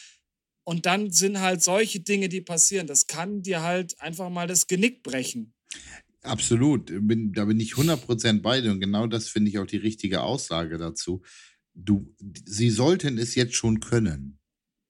[0.63, 2.87] Und dann sind halt solche Dinge, die passieren.
[2.87, 5.53] Das kann dir halt einfach mal das Genick brechen.
[6.21, 9.77] Absolut, bin, da bin ich 100% bei dir und genau das finde ich auch die
[9.77, 11.21] richtige Aussage dazu.
[11.73, 12.13] Du,
[12.45, 14.37] sie sollten es jetzt schon können.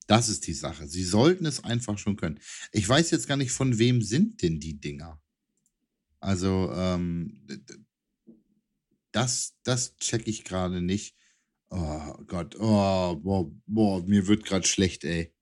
[0.07, 0.87] Das ist die Sache.
[0.87, 2.39] Sie sollten es einfach schon können.
[2.71, 5.21] Ich weiß jetzt gar nicht, von wem sind denn die Dinger?
[6.19, 7.45] Also, ähm,
[9.11, 11.15] das, das check ich gerade nicht.
[11.69, 15.33] Oh Gott, oh, boah, boah, mir wird gerade schlecht, ey.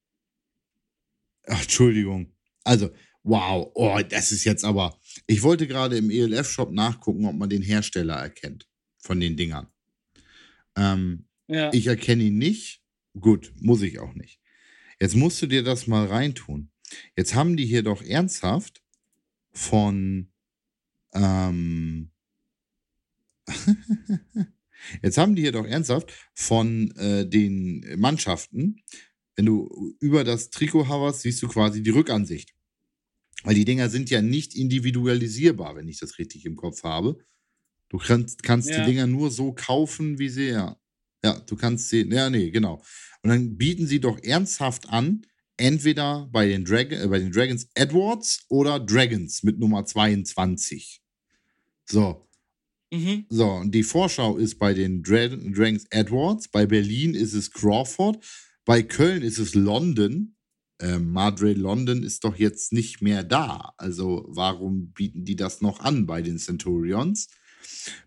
[1.48, 2.34] Ach, Entschuldigung.
[2.64, 2.90] Also,
[3.24, 5.00] wow, oh, das ist jetzt aber.
[5.26, 8.68] Ich wollte gerade im ELF-Shop nachgucken, ob man den Hersteller erkennt.
[9.00, 9.68] von den Dingern.
[10.76, 11.72] Ähm, Ja.
[11.74, 12.82] ich erkenne ihn nicht.
[13.18, 14.42] Gut, muss ich auch nicht.
[15.00, 16.72] Jetzt musst du dir das mal reintun.
[17.16, 18.84] Jetzt haben die hier doch ernsthaft
[19.54, 20.34] von
[21.14, 22.12] ähm,
[25.02, 28.82] Jetzt haben die hier doch ernsthaft von äh, den Mannschaften,
[29.36, 32.54] wenn du über das Trikot hoverst, siehst du quasi die Rückansicht.
[33.44, 37.20] Weil die Dinger sind ja nicht individualisierbar, wenn ich das richtig im Kopf habe.
[37.90, 38.80] Du kannst, kannst Ja.
[38.80, 40.78] die Dinger nur so kaufen, wie sie, ja.
[41.24, 42.84] Ja, du kannst sie, ja, nee, genau.
[43.24, 45.26] Und dann bieten sie doch ernsthaft an,
[45.58, 51.02] entweder bei den, Drag äh, bei den Dragons Edwards oder Dragons mit Nummer 22.
[51.86, 52.27] So,
[52.92, 53.26] Mhm.
[53.30, 58.24] so, und die Vorschau ist bei den Dra Dragons Edwards, bei Berlin ist es Crawford,
[58.66, 60.36] bei Köln ist es London.
[60.80, 63.74] Ähm, Madre London ist doch jetzt nicht mehr da.
[63.78, 67.28] Also warum bieten die das noch an bei den Centurions?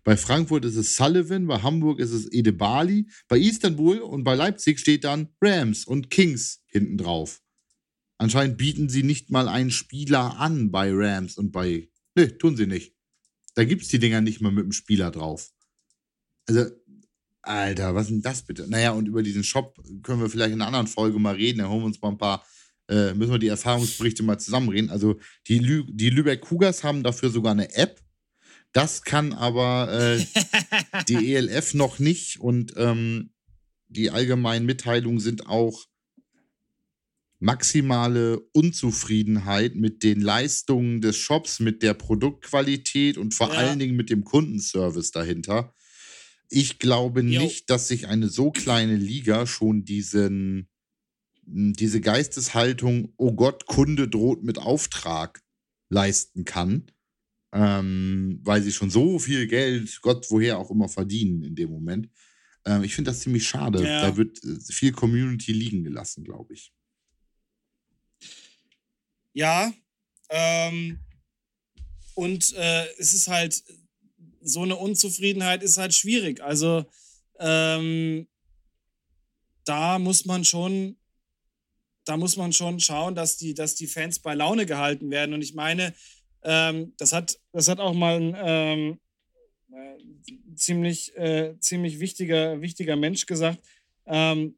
[0.03, 4.79] Bei Frankfurt ist es Sullivan, bei Hamburg ist es Edebali, bei Istanbul und bei Leipzig
[4.79, 7.41] steht dann Rams und Kings hinten drauf.
[8.17, 11.89] Anscheinend bieten sie nicht mal einen Spieler an bei Rams und bei.
[12.15, 12.95] Ne, tun sie nicht.
[13.53, 15.51] Da gibt's die Dinger nicht mal mit dem Spieler drauf.
[16.47, 16.65] Also,
[17.41, 18.67] Alter, was ist denn das bitte?
[18.69, 21.59] Naja, und über diesen Shop können wir vielleicht in einer anderen Folge mal reden.
[21.59, 22.45] Da holen wir uns mal ein paar,
[22.87, 24.89] äh, müssen wir die Erfahrungsberichte mal zusammenreden.
[24.89, 28.01] Also, die, Lü die Lübeck Cougars haben dafür sogar eine App.
[28.73, 30.25] Das kann aber äh,
[31.07, 32.39] die ELF noch nicht.
[32.39, 33.31] Und ähm,
[33.87, 35.85] die allgemeinen Mitteilungen sind auch
[37.41, 43.55] maximale Unzufriedenheit mit den Leistungen des Shops, mit der Produktqualität und vor Ja.
[43.55, 45.73] allen Dingen mit dem Kundenservice dahinter.
[46.49, 47.41] Ich glaube Jo.
[47.41, 50.69] nicht, dass sich eine so kleine Liga schon diesen,
[51.43, 55.41] diese Geisteshaltung, oh Gott, Kunde droht mit Auftrag
[55.89, 56.91] leisten kann,
[57.53, 62.07] ähm, weil sie schon so viel Geld, Gott woher auch immer, verdienen in dem Moment.
[62.65, 63.83] Ähm, ich finde das ziemlich schade.
[63.83, 64.01] Ja.
[64.01, 66.71] Da wird äh, viel Community liegen gelassen, glaube ich.
[69.33, 69.73] Ja.
[70.29, 70.99] Ähm,
[72.15, 73.63] und äh, es ist halt,
[74.41, 76.41] so eine Unzufriedenheit ist halt schwierig.
[76.41, 76.85] Also
[77.39, 78.27] ähm,
[79.65, 80.97] da muss man schon,
[82.05, 85.33] da muss man schon schauen, dass die, dass die Fans bei Laune gehalten werden.
[85.33, 85.93] Und ich meine,
[86.43, 88.99] ähm, das, hat, das hat auch mal ein ähm,
[89.71, 93.59] äh, ziemlich, äh, ziemlich wichtiger, wichtiger Mensch gesagt.
[94.07, 94.57] Ähm,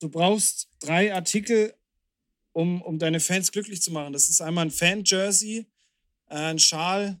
[0.00, 1.74] du brauchst drei Artikel,
[2.58, 4.12] um, um deine Fans glücklich zu machen.
[4.12, 5.58] Das ist einmal ein Fan-Jersey,
[6.28, 7.16] äh, ein Schal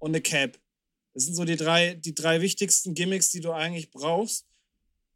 [0.00, 0.58] und eine Cap.
[1.14, 4.48] Das sind so die drei, die drei wichtigsten Gimmicks, die du eigentlich brauchst.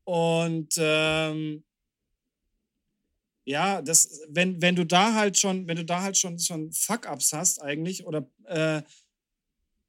[0.05, 1.65] Und ähm,
[3.45, 7.33] ja, das, wenn, wenn du da halt schon, wenn du da halt schon, schon Fuck-Ups
[7.33, 8.81] hast eigentlich oder äh,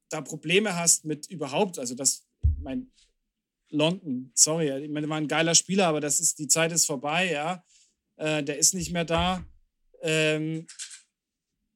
[0.08, 2.26] da Probleme hast mit überhaupt, also das,
[2.58, 2.90] mein
[3.70, 7.30] London, sorry, ich meine, war ein geiler Spieler, aber das ist, die Zeit ist vorbei,
[7.30, 7.62] ja.
[8.16, 9.46] Äh, der ist nicht mehr da.
[10.02, 10.66] Ähm,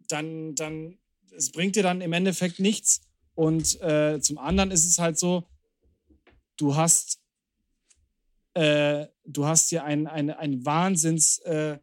[0.09, 0.99] dann, dann,
[1.37, 3.03] es bringt dir dann im Endeffekt nichts.
[3.35, 5.49] Und äh, zum anderen ist es halt so,
[6.57, 7.21] du hast,
[8.55, 11.79] äh, du hast hier ein, ein, ein Wahnsinns äh,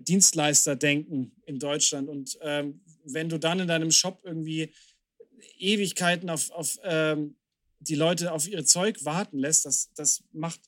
[0.00, 2.08] Dienstleisterdenken in Deutschland.
[2.08, 4.72] Und ähm, wenn du dann in deinem Shop irgendwie
[5.58, 7.36] Ewigkeiten auf, auf ähm,
[7.80, 10.60] die Leute auf ihr Zeug warten lässt, das, das macht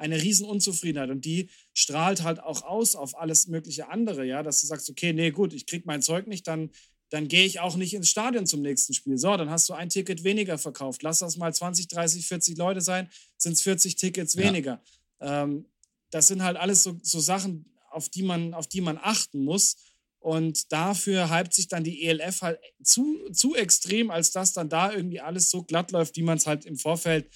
[0.00, 4.60] eine riesen Unzufriedenheit und die strahlt halt auch aus auf alles mögliche andere, ja, dass
[4.60, 6.70] du sagst, okay, nee, gut, ich krieg mein Zeug nicht, dann,
[7.10, 9.18] dann gehe ich auch nicht ins Stadion zum nächsten Spiel.
[9.18, 11.02] So, dann hast du ein Ticket weniger verkauft.
[11.02, 14.44] Lass das mal 20, 30, 40 Leute sein, sind es 40 Tickets Ja.
[14.44, 14.82] weniger.
[15.20, 15.66] Ähm,
[16.10, 19.76] das sind halt alles so, so Sachen, auf die, man, auf die man achten muss.
[20.18, 24.92] Und dafür hypt sich dann die ELF halt zu, zu extrem, als dass dann da
[24.92, 27.30] irgendwie alles so glatt läuft, wie man es halt im Vorfeld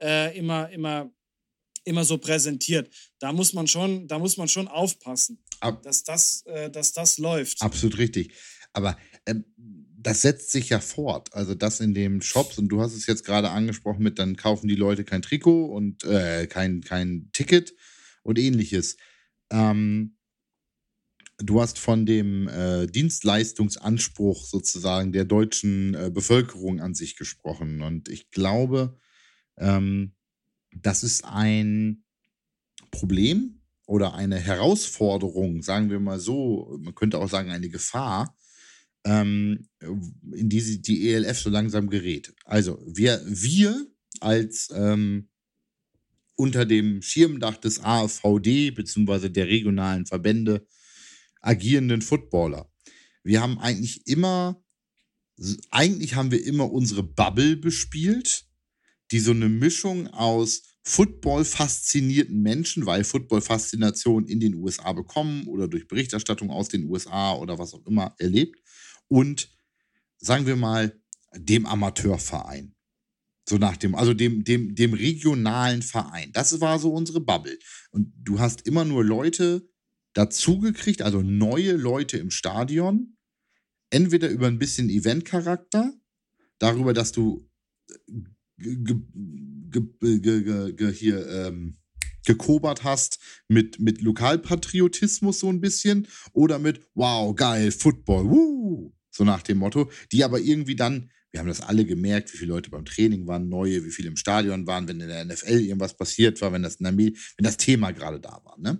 [0.00, 1.10] äh, immer, immer,
[1.84, 2.92] immer so präsentiert.
[3.18, 7.18] Da muss man schon, da muss man schon aufpassen, Ab, dass das, äh, dass das
[7.18, 7.62] läuft.
[7.62, 8.32] absolut richtig.
[8.72, 9.44] Aber ähm,
[10.00, 11.34] das setzt sich ja fort.
[11.34, 14.68] Also das in den Shops, und du hast es jetzt gerade angesprochen mit, dann kaufen
[14.68, 17.74] die Leute kein Trikot und äh, kein, kein Ticket
[18.22, 18.96] und ähnliches.
[19.50, 20.16] Ähm,
[21.38, 27.82] du hast von dem äh, Dienstleistungsanspruch sozusagen der deutschen äh, Bevölkerung an sich gesprochen.
[27.82, 28.98] Und ich glaube,
[29.56, 30.14] ähm,
[30.72, 32.04] das ist ein
[32.90, 38.36] Problem oder eine Herausforderung, sagen wir mal so, man könnte auch sagen eine Gefahr,
[39.04, 42.34] ähm, in die die ELF so langsam gerät.
[42.44, 43.86] Also wir, wir
[44.20, 45.28] als ähm,
[46.36, 50.66] unter dem Schirmdach des AFVD beziehungsweise der regionalen Verbände
[51.40, 52.70] agierenden Footballer.
[53.22, 54.62] Wir haben eigentlich immer
[55.70, 58.47] eigentlich haben wir immer unsere Bubble bespielt,
[59.10, 65.68] die so eine Mischung aus Football faszinierten Menschen, weil Football-Faszination in den USA bekommen oder
[65.68, 68.58] durch Berichterstattung aus den USA oder was auch immer erlebt
[69.08, 69.50] und
[70.16, 70.98] sagen wir mal
[71.36, 72.74] dem Amateurverein.
[73.46, 76.32] So nach dem, also dem, dem, dem regionalen Verein.
[76.32, 77.58] Das war so unsere Bubble.
[77.90, 79.68] Und du hast immer nur Leute
[80.12, 83.16] dazugekriegt, also neue Leute im Stadion,
[83.90, 85.94] entweder über ein bisschen Eventcharakter,
[86.58, 87.48] darüber, dass du
[90.92, 91.76] hier ähm,
[92.28, 93.18] gekobert hast
[93.48, 99.58] mit, mit Lokalpatriotismus so ein bisschen oder mit wow, geil, Football, woo, so nach dem
[99.58, 103.26] Motto, die aber irgendwie dann, wir haben das alle gemerkt, wie viele Leute beim Training
[103.26, 106.62] waren, neue, wie viele im Stadion waren, wenn in der NFL irgendwas passiert war, wenn
[106.62, 108.58] das, wenn das Thema gerade da war.
[108.58, 108.78] Ne?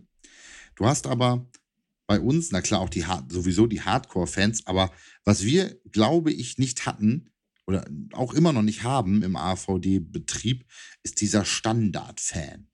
[0.76, 1.50] Du hast aber
[2.06, 4.90] bei uns, na klar, auch die sowieso die Hardcore-Fans, aber
[5.24, 7.30] was wir, glaube ich, nicht hatten
[7.68, 10.64] oder auch immer noch nicht haben im AVD-Betrieb,
[11.02, 12.66] ist dieser Standard-Fan.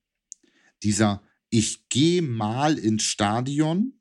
[0.84, 4.00] Dieser, ich gehe mal ins Stadion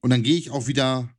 [0.00, 1.12] und dann gehe ich auch wieder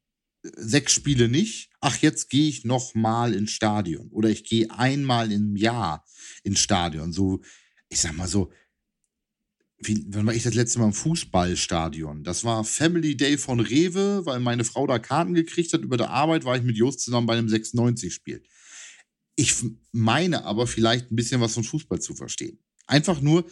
[0.43, 1.71] äh, sechs Spiele nicht.
[1.81, 6.05] Ach, jetzt gehe ich noch mal ins Stadion oder ich gehe einmal im Jahr
[6.43, 7.11] ins Stadion.
[7.11, 7.41] So,
[7.89, 8.49] ich sag mal so,
[9.79, 12.23] wie, wann war ich das letzte Mal im Fußballstadion?
[12.23, 15.81] Das war Family Day von Rewe, weil meine Frau da Karten gekriegt hat.
[15.81, 18.41] Über der Arbeit war ich mit Jost zusammen bei einem 96-Spiel.
[19.35, 19.55] Ich
[19.91, 22.59] meine aber vielleicht ein bisschen was von Fußball zu verstehen.
[22.87, 23.45] Einfach nur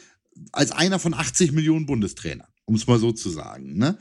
[0.52, 3.78] als einer von 80 Millionen Bundestrainern, um es mal so zu sagen.
[3.78, 3.98] Ne?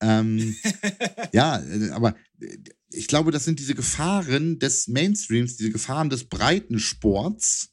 [0.00, 0.56] Ähm,
[1.32, 1.62] ja,
[1.92, 2.56] aber äh,
[2.90, 7.68] ich glaube, das sind diese Gefahren des Mainstreams, diese Gefahren des Breitensports,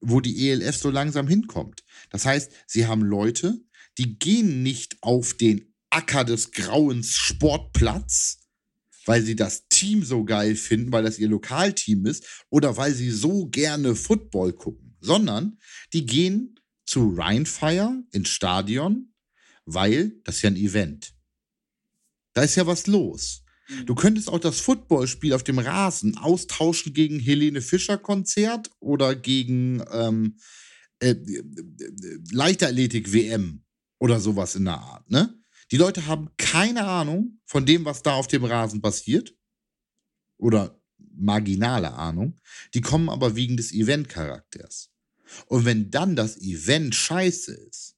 [0.00, 1.82] wo die ELF so langsam hinkommt.
[2.10, 3.60] Das heißt, sie haben Leute,
[3.98, 8.40] die gehen nicht auf den Acker des Grauens Sportplatz,
[9.06, 13.10] weil sie das Team so geil finden, weil das ihr Lokalteam ist oder weil sie
[13.10, 15.58] so gerne Football gucken, sondern
[15.92, 19.12] die gehen zu Rheinfire ins Stadion,
[19.64, 21.14] weil das ist ja ein Event.
[22.32, 23.42] Da ist ja was los.
[23.84, 23.96] Du mhm.
[23.96, 30.38] könntest auch das Footballspiel auf dem Rasen austauschen gegen Helene Fischer Konzert oder gegen ähm,
[31.00, 31.14] äh,
[32.32, 33.64] Leichtathletik-WM
[33.98, 35.34] oder sowas in der Art, ne?
[35.72, 39.34] Die Leute haben keine Ahnung von dem, was da auf dem Rasen passiert.
[40.38, 40.80] Oder
[41.16, 42.38] marginale Ahnung.
[42.74, 44.90] Die kommen aber wegen des Event-Charakters.
[45.46, 47.96] Und wenn dann das Event scheiße ist,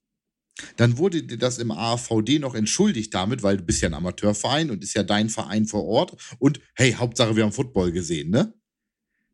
[0.76, 4.70] dann wurde dir das im AVD noch entschuldigt damit, weil du bist ja ein Amateurverein
[4.70, 8.54] und ist ja dein Verein vor Ort und hey, Hauptsache wir haben Football gesehen, ne?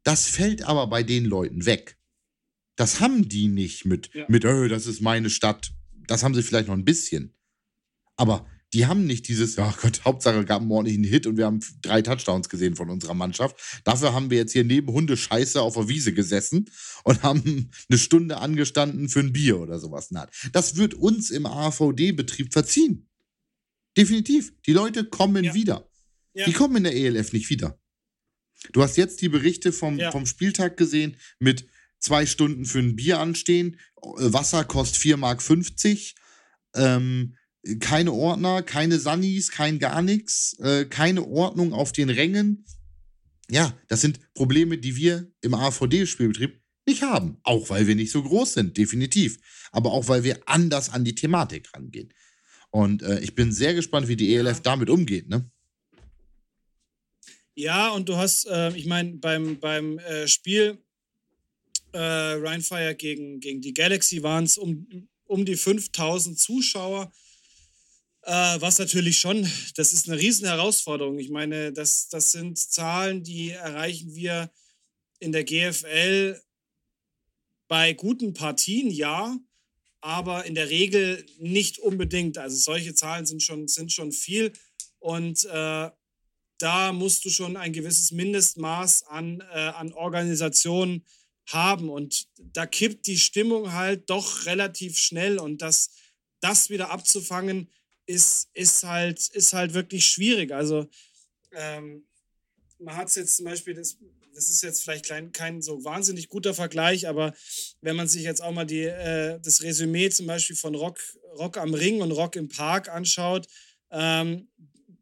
[0.03, 1.97] Das fällt aber bei den Leuten weg.
[2.77, 4.25] Das haben die nicht mit, ja.
[4.29, 5.73] mit, oh, das ist meine Stadt.
[6.07, 7.35] Das haben sie vielleicht noch ein bisschen.
[8.17, 11.47] Aber die haben nicht dieses, ja oh Gott, Hauptsache gab einen ordentlichen Hit und wir
[11.47, 13.57] haben drei Touchdowns gesehen von unserer Mannschaft.
[13.85, 16.69] Dafür haben wir jetzt hier neben Hundescheiße auf der Wiese gesessen
[17.05, 20.11] und haben eine Stunde angestanden für ein Bier oder sowas.
[20.53, 23.09] Das wird uns im AVD-Betrieb verziehen.
[23.97, 24.53] Definitiv.
[24.67, 25.55] Die Leute kommen ja.
[25.55, 25.89] wieder.
[26.35, 26.47] Ja.
[26.47, 27.79] Die kommen in der ELF nicht wieder.
[28.73, 30.11] Du hast jetzt die Berichte vom, ja.
[30.11, 31.67] vom Spieltag gesehen mit
[31.99, 35.43] zwei Stunden für ein Bier anstehen, Wasser kostet 4,50 Mark.
[36.77, 37.37] Ähm,
[37.81, 42.67] keine Ordner, keine Sunnies, kein gar nichts, äh, keine Ordnung auf den Rängen.
[43.49, 47.39] Ja, das sind Probleme, die wir im AVD-Spielbetrieb nicht haben.
[47.43, 49.39] Auch weil wir nicht so groß sind, definitiv.
[49.73, 52.13] Aber auch weil wir anders an die Thematik rangehen.
[52.71, 55.51] Und äh, ich bin sehr gespannt, wie die ELF damit umgeht, ne?
[57.57, 60.84] Ja, und du hast, äh, ich meine, beim, beim äh, Spiel
[61.95, 67.13] äh, Rheinfire gegen, gegen die Galaxy waren es um, um die 5000 Zuschauer.
[68.23, 71.19] Äh, was natürlich schon, das ist eine riesen Herausforderung.
[71.19, 74.51] Ich meine, das, das sind Zahlen, die erreichen wir
[75.21, 76.41] in der GFL
[77.69, 79.39] bei guten Partien, ja,
[80.01, 82.39] aber in der Regel nicht unbedingt.
[82.39, 84.53] Also solche Zahlen sind schon, sind schon viel
[84.99, 85.91] und äh,
[86.59, 91.05] da musst du schon ein gewisses Mindestmaß an, äh, an Organisation
[91.47, 95.91] haben und da kippt die Stimmung halt doch relativ schnell und das,
[96.41, 97.71] das wieder abzufangen,
[98.07, 100.53] ist, ist, halt, ist halt wirklich schwierig.
[100.53, 100.89] Also
[101.53, 102.07] ähm,
[102.79, 103.97] man hat es jetzt zum Beispiel, das,
[104.35, 107.35] das ist jetzt vielleicht klein, kein so wahnsinnig guter Vergleich, aber
[107.81, 110.99] wenn man sich jetzt auch mal die, äh, das Resümee zum Beispiel von Rock,
[111.39, 113.47] Rock am Ring und Rock im Park anschaut,
[113.91, 114.49] ähm,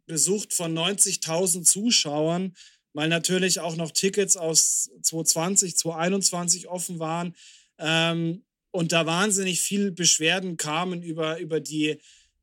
[0.06, 2.54] besucht von 90.000 Zuschauern,
[2.92, 7.34] weil natürlich auch noch Tickets aus 2020, 2021 offen waren
[7.78, 11.98] ähm, und da wahnsinnig viel Beschwerden kamen über, über die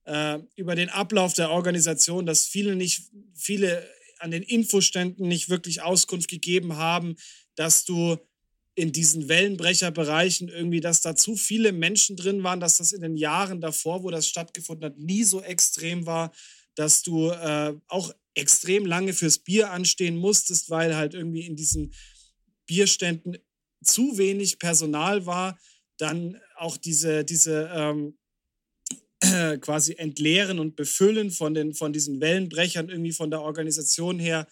[0.10, 3.04] äh, über den Ablauf der Organisation, dass viele nicht,
[3.36, 3.88] viele
[4.18, 7.16] an den Infoständen nicht wirklich Auskunft gegeben haben,
[7.56, 8.18] dass du
[8.76, 13.18] in diesen Wellenbrecherbereichen irgendwie, dass da zu viele Menschen drin waren, dass das in den
[13.18, 16.32] Jahren davor, wo das stattgefunden hat, nie so extrem war,
[16.80, 21.94] dass du äh, auch extrem lange fürs Bier anstehen musstest, weil halt irgendwie in diesen
[22.66, 23.38] Bierständen
[23.84, 25.60] zu wenig Personal war.
[25.98, 28.18] Dann auch diese, diese ähm,
[29.60, 34.48] quasi Entleeren und Befüllen von, den, von diesen Wellenbrechern irgendwie von der Organisation her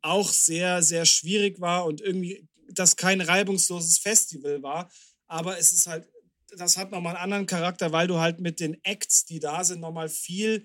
[0.00, 4.92] auch sehr, sehr schwierig war und irgendwie das kein reibungsloses Festival war.
[5.26, 6.06] Aber es ist halt,
[6.56, 9.80] das hat nochmal einen anderen Charakter, weil du halt mit den Acts, die da sind,
[9.80, 10.64] nochmal viel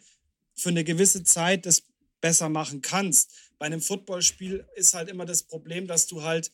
[0.59, 1.83] für eine gewisse Zeit das
[2.21, 3.31] besser machen kannst.
[3.57, 6.51] Bei einem Footballspiel ist halt immer das Problem, dass du halt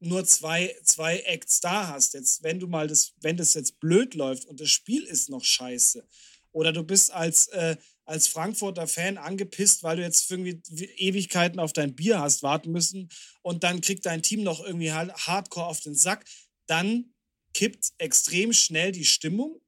[0.00, 2.14] nur zwei, zwei Acts da hast.
[2.14, 5.44] Jetzt, wenn du mal das, wenn das jetzt blöd läuft und das Spiel ist noch
[5.44, 6.06] scheiße,
[6.52, 10.60] oder du bist als, äh, als Frankfurter Fan angepisst, weil du jetzt irgendwie
[10.96, 13.08] Ewigkeiten auf dein Bier hast warten müssen
[13.42, 16.24] und dann kriegt dein Team noch irgendwie hardcore auf den Sack,
[16.66, 17.14] dann
[17.54, 19.60] kippt extrem schnell die Stimmung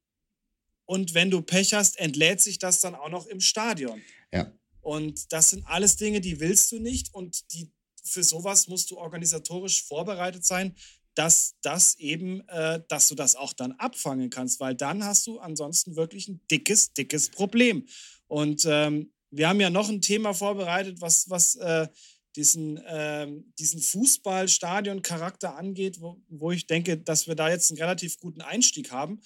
[0.93, 4.03] und wenn du Pech hast, entlädt sich das dann auch noch im Stadion.
[4.31, 4.53] Ja.
[4.83, 7.73] Und das sind alles Dinge, die willst du nicht und die,
[8.05, 10.75] für sowas musst du organisatorisch vorbereitet sein,
[11.15, 15.39] dass das eben, äh, dass du das auch dann abfangen kannst, weil dann hast du
[15.39, 17.87] ansonsten wirklich ein dickes, dickes Problem.
[18.27, 21.89] Und ähm, wir haben ja noch ein Thema vorbereitet, was, was äh,
[22.37, 23.29] diesen, äh,
[23.59, 28.91] diesen Fußballstadion-Charakter angeht, wo, wo ich denke, dass wir da jetzt einen relativ guten Einstieg
[28.91, 29.23] haben,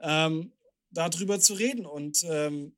[0.00, 0.52] ähm,
[0.90, 1.86] darüber zu reden.
[1.86, 2.72] Und ähm,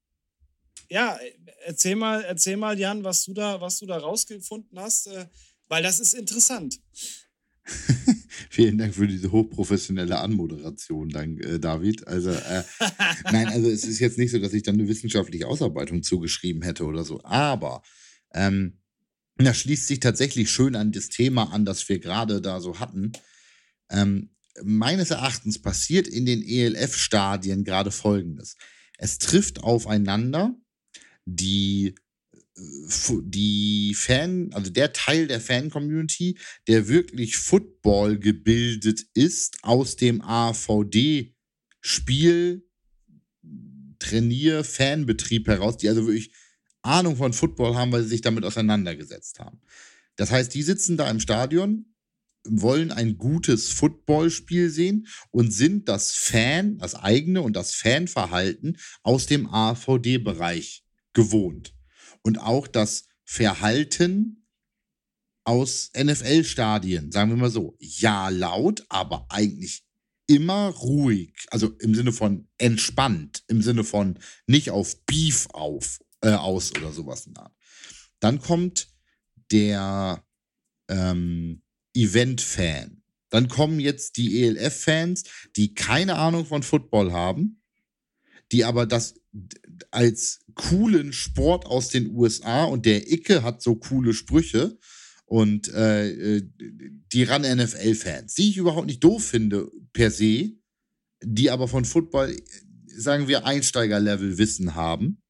[0.88, 1.18] ja,
[1.64, 5.26] erzähl mal, erzähl mal, Jan, was du da, was du da rausgefunden hast, äh,
[5.68, 6.80] weil das ist interessant.
[8.50, 12.06] Vielen Dank für diese hochprofessionelle Anmoderation, dank, äh, David.
[12.08, 12.64] Also, äh,
[13.32, 16.84] nein, also es ist jetzt nicht so, dass ich dann eine wissenschaftliche Ausarbeitung zugeschrieben hätte
[16.84, 17.82] oder so, aber
[18.32, 18.78] ähm,
[19.36, 23.12] das schließt sich tatsächlich schön an das Thema an, das wir gerade da so hatten.
[23.90, 24.30] Ähm,
[24.62, 28.56] meines Erachtens passiert in den ELF-Stadien gerade Folgendes.
[28.98, 30.54] Es trifft aufeinander
[31.24, 31.94] die
[33.22, 36.38] die Fan, also der Teil der Fan-Community,
[36.68, 41.34] der wirklich Football gebildet ist aus dem AVD
[41.80, 42.68] Spiel,
[43.98, 46.32] Trainier, Fanbetrieb heraus, die also wirklich
[46.82, 49.60] Ahnung von Football haben, weil sie sich damit auseinandergesetzt haben.
[50.16, 51.89] Das heißt, die sitzen da im Stadion,
[52.48, 59.26] wollen ein gutes Footballspiel sehen und sind das Fan, das eigene und das Fanverhalten aus
[59.26, 61.74] dem AVD-Bereich gewohnt
[62.22, 64.46] und auch das Verhalten
[65.44, 67.76] aus NFL-Stadien, sagen wir mal so.
[67.78, 69.84] Ja, laut, aber eigentlich
[70.26, 71.34] immer ruhig.
[71.50, 76.92] Also im Sinne von entspannt, im Sinne von nicht auf Beef auf, äh, aus oder
[76.92, 77.28] sowas.
[78.20, 78.88] Dann kommt
[79.50, 80.24] der
[80.88, 81.62] ähm,
[81.94, 83.02] Event-Fan.
[83.30, 85.24] Dann kommen jetzt die ELF-Fans,
[85.56, 87.62] die keine Ahnung von Football haben,
[88.52, 89.14] die aber das
[89.90, 94.78] als coolen Sport aus den USA und der Icke hat so coole Sprüche
[95.26, 96.42] und äh,
[97.12, 100.50] die ran NFL-Fans, die ich überhaupt nicht doof finde per se,
[101.22, 102.36] die aber von Football,
[102.86, 105.22] sagen wir, Einsteiger-Level Wissen haben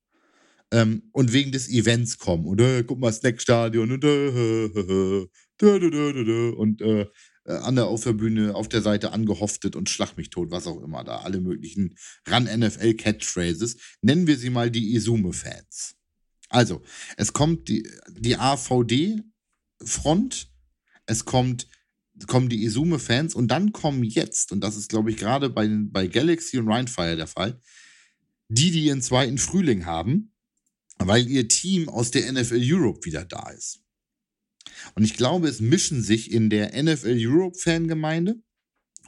[0.73, 5.27] ähm, und wegen des Events kommen und äh, guck mal, Snackstadion und äh,
[5.63, 7.07] und äh,
[7.45, 10.67] äh, an der auf der Bühne, auf der Seite angehoftet und schlag mich tot, was
[10.67, 11.19] auch immer da.
[11.19, 11.97] Alle möglichen
[12.31, 13.77] Run-NFL-Catchphrases.
[14.03, 15.97] Nennen wir sie mal die Isume-Fans.
[16.49, 16.83] Also,
[17.17, 19.29] es kommt die, die AVD-Front,
[21.07, 21.69] es kommt,
[22.27, 26.07] kommen die Isume-Fans und dann kommen jetzt, und das ist, glaube ich, gerade bei, bei
[26.09, 27.61] Galaxy und Rhinefire der Fall,
[28.49, 30.35] die, die ihren zweiten Frühling haben,
[30.99, 33.81] weil ihr Team aus der NFL Europe wieder da ist.
[34.95, 38.37] Und ich glaube, es mischen sich in der NFL Europe Fangemeinde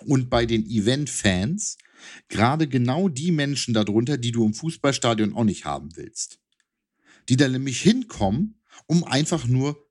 [0.07, 1.77] und bei den Event-Fans
[2.29, 6.41] gerade genau die Menschen darunter, die du im Fußballstadion auch nicht haben willst.
[7.29, 9.89] Die da nämlich hinkommen, um einfach nur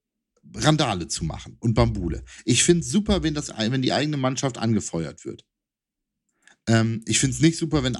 [0.53, 2.23] Randale zu machen und Bambule.
[2.45, 5.45] Ich finde es super, wenn, das, wenn die eigene Mannschaft angefeuert wird.
[6.67, 7.99] Ähm, ich finde es nicht super, wenn äh,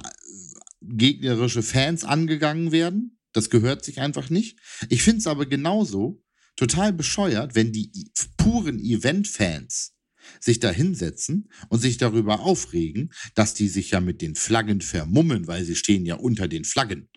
[0.82, 3.18] gegnerische Fans angegangen werden.
[3.32, 4.58] Das gehört sich einfach nicht.
[4.90, 6.21] Ich finde es aber genauso,
[6.56, 7.90] total bescheuert, wenn die
[8.36, 9.94] puren Event-Fans
[10.40, 15.46] sich da hinsetzen und sich darüber aufregen, dass die sich ja mit den Flaggen vermummen,
[15.46, 17.08] weil sie stehen ja unter den Flaggen.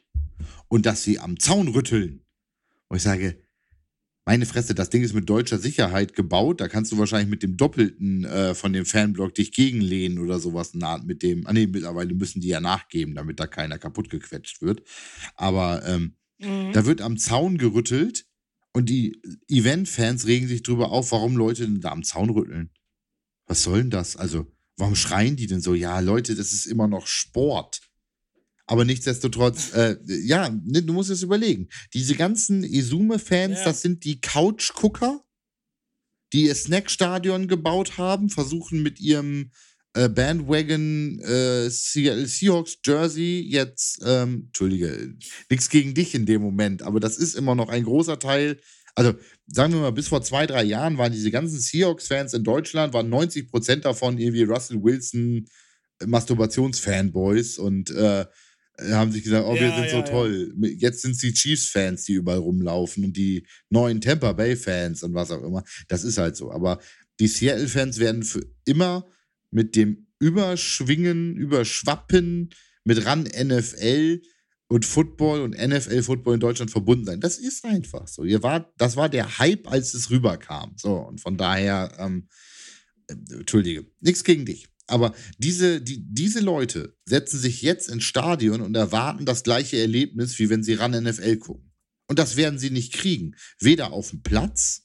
[0.67, 2.25] Und dass sie am Zaun rütteln.
[2.87, 3.41] Und ich sage,
[4.25, 6.59] meine Fresse, das Ding ist mit deutscher Sicherheit gebaut.
[6.59, 10.71] Da kannst du wahrscheinlich mit dem Doppelten äh, von dem Fanblock dich gegenlehnen oder sowas.
[10.73, 14.63] Na, mit dem, ah nee, mittlerweile müssen die ja nachgeben, damit da keiner kaputt gequetscht
[14.63, 14.81] wird.
[15.35, 16.73] Aber ähm, mhm.
[16.73, 18.25] da wird am Zaun gerüttelt
[18.75, 22.71] Und die Event-Fans regen sich drüber auf, warum Leute da am Zaun rütteln.
[23.47, 24.17] Was soll denn das?
[24.17, 25.73] Also, warum schreien die denn so?
[25.75, 27.79] Ja, Leute, das ist immer noch Sport.
[28.65, 31.69] Aber nichtsdestotrotz, äh, ja, ne, du musst es überlegen.
[31.93, 33.63] Diese ganzen Izume-Fans, ja.
[33.63, 35.23] das sind die Couch-Gucker,
[36.33, 39.51] die ihr Snackstadion gebaut haben, versuchen mit ihrem
[39.95, 45.15] äh, Bandwagon äh, Seahawks Jersey jetzt, ähm, Entschuldige,
[45.49, 48.59] nichts gegen dich in dem Moment, aber das ist immer noch ein großer Teil.
[48.93, 49.13] Also
[49.47, 53.09] sagen wir mal, bis vor zwei, drei Jahren waren diese ganzen Seahawks-Fans in Deutschland, waren
[53.09, 55.45] 90 Prozent davon irgendwie Russell Wilson
[56.01, 58.25] äh, Masturbationsfanboys und äh,
[58.91, 60.53] haben sich gesagt, oh, wir ja, sind ja, so toll.
[60.77, 65.31] Jetzt sind es die Chiefs-Fans, die überall rumlaufen und die neuen Tampa Bay-Fans und was
[65.31, 65.63] auch immer.
[65.87, 66.51] Das ist halt so.
[66.51, 66.79] Aber
[67.21, 69.07] die Seattle-Fans werden für immer
[69.55, 72.49] mit dem Überschwingen, Überschwappen
[72.83, 74.21] mit ran NFL
[74.67, 77.21] und Football und NFL-Football in Deutschland verbunden sein.
[77.21, 78.25] Das ist einfach so.
[78.25, 80.73] Ihr wart, das war der Hype, als es rüberkam.
[80.75, 82.27] So, und von daher, ähm,
[83.07, 84.67] äh, Entschuldige, nichts gegen dich.
[84.87, 90.37] Aber diese, die, diese Leute setzen sich jetzt ins Stadion und erwarten das gleiche Erlebnis,
[90.37, 91.71] wie wenn sie ran NFL gucken.
[92.07, 93.35] Und das werden sie nicht kriegen.
[93.59, 94.84] Weder auf dem Platz,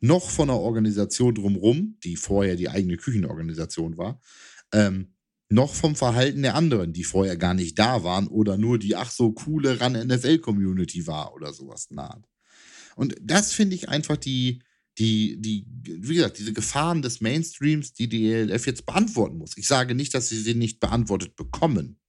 [0.00, 4.20] noch von der Organisation drumherum, die vorher die eigene Küchenorganisation war,
[4.72, 5.14] ähm,
[5.48, 9.10] noch vom Verhalten der anderen, die vorher gar nicht da waren oder nur die ach
[9.10, 12.28] so coole Run-NFL-Community war oder sowas naht.
[12.96, 14.62] Und das finde ich einfach die,
[14.98, 19.56] die, die, wie gesagt, diese Gefahren des Mainstreams, die die ELF jetzt beantworten muss.
[19.56, 22.00] Ich sage nicht, dass sie sie nicht beantwortet bekommen.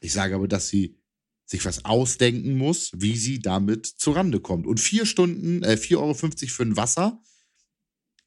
[0.00, 0.98] Ich sage aber, dass sie
[1.46, 4.66] sich was ausdenken muss, wie sie damit zurande kommt.
[4.66, 7.22] Und vier Stunden, äh, 4,50 Euro für ein Wasser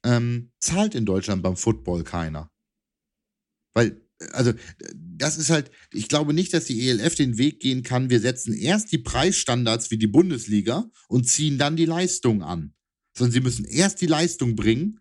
[0.04, 2.50] ähm, zahlt in Deutschland beim Football keiner.
[3.74, 4.00] Weil,
[4.32, 4.52] also,
[4.94, 8.54] das ist halt, ich glaube nicht, dass die ELF den Weg gehen kann, wir setzen
[8.54, 12.74] erst die Preisstandards wie die Bundesliga und ziehen dann die Leistung an.
[13.16, 15.00] Sondern sie müssen erst die Leistung bringen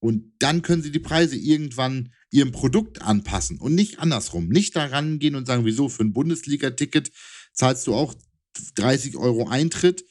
[0.00, 4.48] und dann können sie die Preise irgendwann ihrem Produkt anpassen und nicht andersrum.
[4.48, 7.10] Nicht daran gehen und sagen, wieso für ein Bundesliga-Ticket
[7.52, 8.14] zahlst du auch
[8.74, 10.04] 30 Euro Eintritt,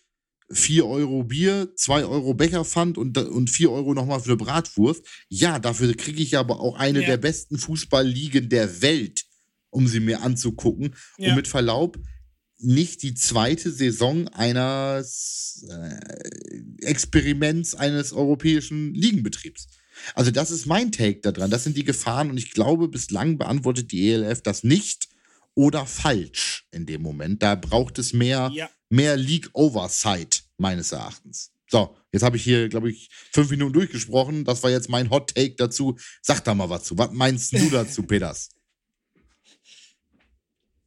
[0.52, 5.04] 4 Euro Bier, 2 Euro Becherpfand und, und 4 Euro nochmal für eine Bratwurst.
[5.28, 7.08] Ja, dafür kriege ich aber auch eine ja.
[7.08, 9.26] der besten Fußballligen der Welt,
[9.70, 10.96] um sie mir anzugucken.
[11.18, 11.30] Ja.
[11.30, 12.00] Und mit Verlaub,
[12.58, 19.68] nicht die zweite Saison eines äh, Experiments eines europäischen Ligenbetriebs.
[20.16, 21.52] Also das ist mein Take daran.
[21.52, 25.10] Das sind die Gefahren und ich glaube, bislang beantwortet die ELF das nicht
[25.60, 27.44] oder falsch in dem Moment.
[27.44, 28.70] Da braucht es mehr, ja.
[28.88, 31.52] mehr League Oversight, meines Erachtens.
[31.70, 34.46] So, jetzt habe ich hier, glaube ich, fünf Minuten durchgesprochen.
[34.46, 36.00] Das war jetzt mein Hot Take dazu.
[36.22, 36.98] Sag da mal was zu.
[36.98, 38.52] Was meinst du dazu, Peters?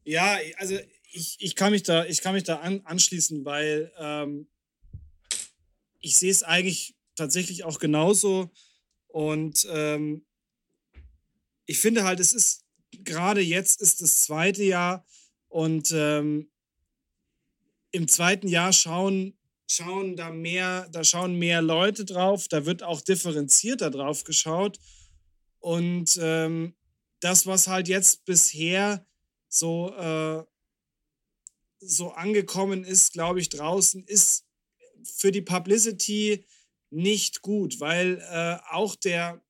[0.04, 0.78] Ja, also
[1.12, 4.48] ich, ich kann mich da, ich kann mich da an, anschließen, weil ähm,
[6.00, 8.50] ich sehe es eigentlich tatsächlich auch genauso.
[9.08, 10.24] Und ähm,
[11.66, 12.61] ich finde halt, es ist
[12.93, 15.05] gerade jetzt ist das zweite Jahr
[15.49, 16.51] und ähm,
[17.90, 19.36] im zweiten Jahr schauen,
[19.68, 24.78] schauen da mehr, da schauen mehr Leute drauf, da wird auch differenzierter drauf geschaut.
[25.61, 26.74] Und ähm,
[27.20, 29.07] das, was halt jetzt bisher
[29.49, 30.43] so, äh,
[31.80, 34.45] so angekommen ist, glaube ich, draußen, ist
[35.05, 36.47] für die Publicity
[36.90, 39.43] nicht gut, weil äh, auch der,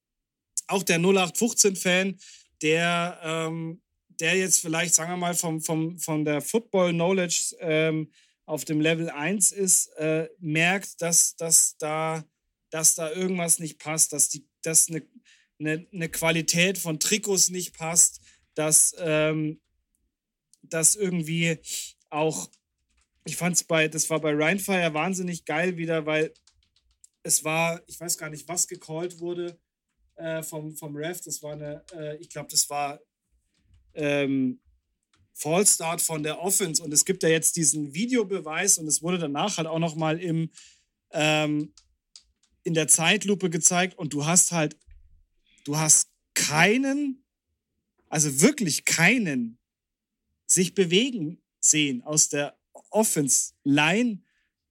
[0.67, 2.19] auch der 0815-Fan
[2.63, 8.13] der, ähm, der jetzt vielleicht, sagen wir mal, vom, vom, von der Football-Knowledge ähm,
[8.47, 12.25] auf dem Level 1 ist, äh, merkt, dass, dass, da,
[12.71, 15.03] dass da irgendwas nicht passt, dass, die, dass eine,
[15.59, 18.21] eine, eine Qualität von Trikots nicht passt,
[18.55, 19.61] dass, ähm,
[20.63, 21.59] dass irgendwie
[22.11, 22.51] auch,
[23.25, 26.33] ich fand es bei, das war bei Rheinfire wahnsinnig geil wieder, weil
[27.23, 29.59] es war, ich weiß gar nicht, was gecallt wurde,
[30.17, 31.21] äh, vom, vom Ref.
[31.21, 33.01] Das war eine, äh, ich glaube, das war
[33.95, 34.61] ähm,
[35.35, 36.83] Fallstart von der Offense.
[36.83, 40.51] Und es gibt ja jetzt diesen Videobeweis und es wurde danach halt auch nochmal im
[41.13, 41.73] ähm,
[42.65, 44.79] in der Zeitlupe gezeigt und du hast halt,
[45.65, 47.25] du hast keinen,
[48.09, 49.59] also wirklich keinen
[50.47, 52.59] sich bewegen sehen aus der
[52.91, 54.23] Offense-Line,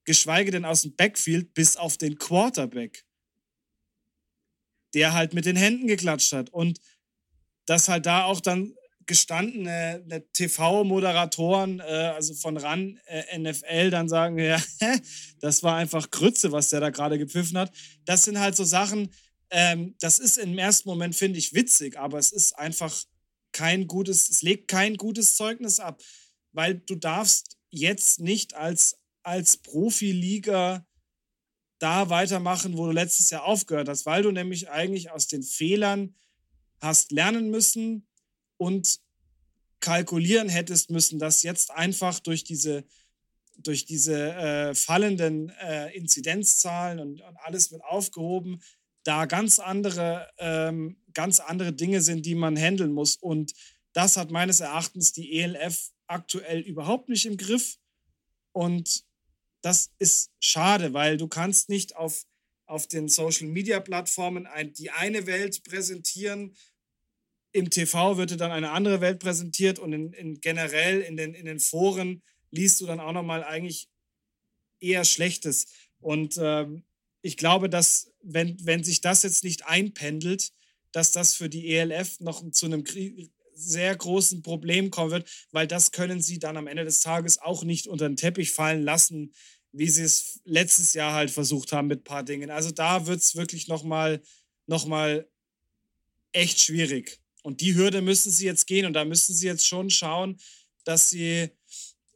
[0.04, 3.04] geschweige denn aus dem Backfield bis auf den Quarterback
[4.94, 6.50] der halt mit den Händen geklatscht hat.
[6.50, 6.80] Und
[7.66, 8.74] dass halt da auch dann
[9.06, 11.82] gestandene TV-Moderatoren, äh,
[12.14, 14.62] also von RAN äh, NFL, dann sagen, ja,
[15.40, 17.72] das war einfach Grütze, was der da gerade gepfiffen hat.
[18.04, 19.10] Das sind halt so Sachen,
[19.50, 23.04] ähm, das ist im ersten Moment, finde ich, witzig, aber es ist einfach
[23.52, 26.00] kein gutes, es legt kein gutes Zeugnis ab,
[26.52, 30.86] weil du darfst jetzt nicht als, als Profiliga
[31.82, 36.14] da weitermachen, wo du letztes Jahr aufgehört hast, weil du nämlich eigentlich aus den Fehlern
[36.80, 38.06] hast lernen müssen
[38.56, 39.00] und
[39.80, 42.84] kalkulieren hättest müssen, dass jetzt einfach durch diese,
[43.56, 48.62] durch diese äh, fallenden äh, Inzidenzzahlen und, und, alles wird aufgehoben,
[49.02, 53.16] da ganz andere, ähm, ganz andere Dinge sind, die man handeln muss.
[53.16, 53.52] Und
[53.92, 57.78] das hat meines Erachtens die ELF aktuell überhaupt nicht im Griff.
[58.52, 59.04] Und
[59.62, 62.24] das ist schade, weil du kannst nicht auf,
[62.66, 66.54] auf den Social-Media-Plattformen ein, die eine Welt präsentieren.
[67.52, 71.34] Im TV wird dir dann eine andere Welt präsentiert und in, in generell in den,
[71.34, 73.88] in den Foren liest du dann auch nochmal eigentlich
[74.80, 75.66] eher Schlechtes.
[76.00, 76.84] Und ähm,
[77.22, 80.52] ich glaube, dass, wenn, wenn sich das jetzt nicht einpendelt,
[80.90, 82.84] dass das für die ELF noch zu einem
[83.54, 87.64] sehr großen Problem kommen wird, weil das können sie dann am Ende des Tages auch
[87.64, 89.32] nicht unter den Teppich fallen lassen,
[89.72, 92.50] wie sie es letztes Jahr halt versucht haben mit ein paar Dingen.
[92.50, 94.22] Also da wird es wirklich nochmal
[94.66, 95.28] noch mal
[96.32, 97.20] echt schwierig.
[97.42, 100.38] Und die Hürde müssen sie jetzt gehen und da müssen sie jetzt schon schauen,
[100.84, 101.50] dass sie,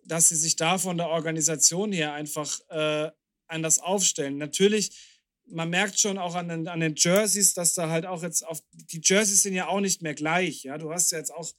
[0.05, 3.11] dass sie sich da von der Organisation her einfach äh,
[3.49, 4.39] anders aufstellen.
[4.39, 5.16] Natürlich
[5.47, 8.63] man merkt schon auch an den, an den Jerseys, dass da halt auch jetzt auf.
[8.73, 10.65] Die Jerseys sind ja auch nicht mehr gleich.
[10.65, 11.51] Ja, du hast ja jetzt auch.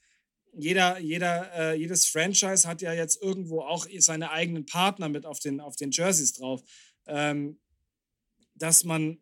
[0.60, 5.40] Jeder, jeder, äh, jedes Franchise hat ja jetzt irgendwo auch seine eigenen Partner mit auf
[5.40, 6.64] den, auf den Jerseys drauf.
[7.06, 7.60] Ähm,
[8.56, 9.20] dass man,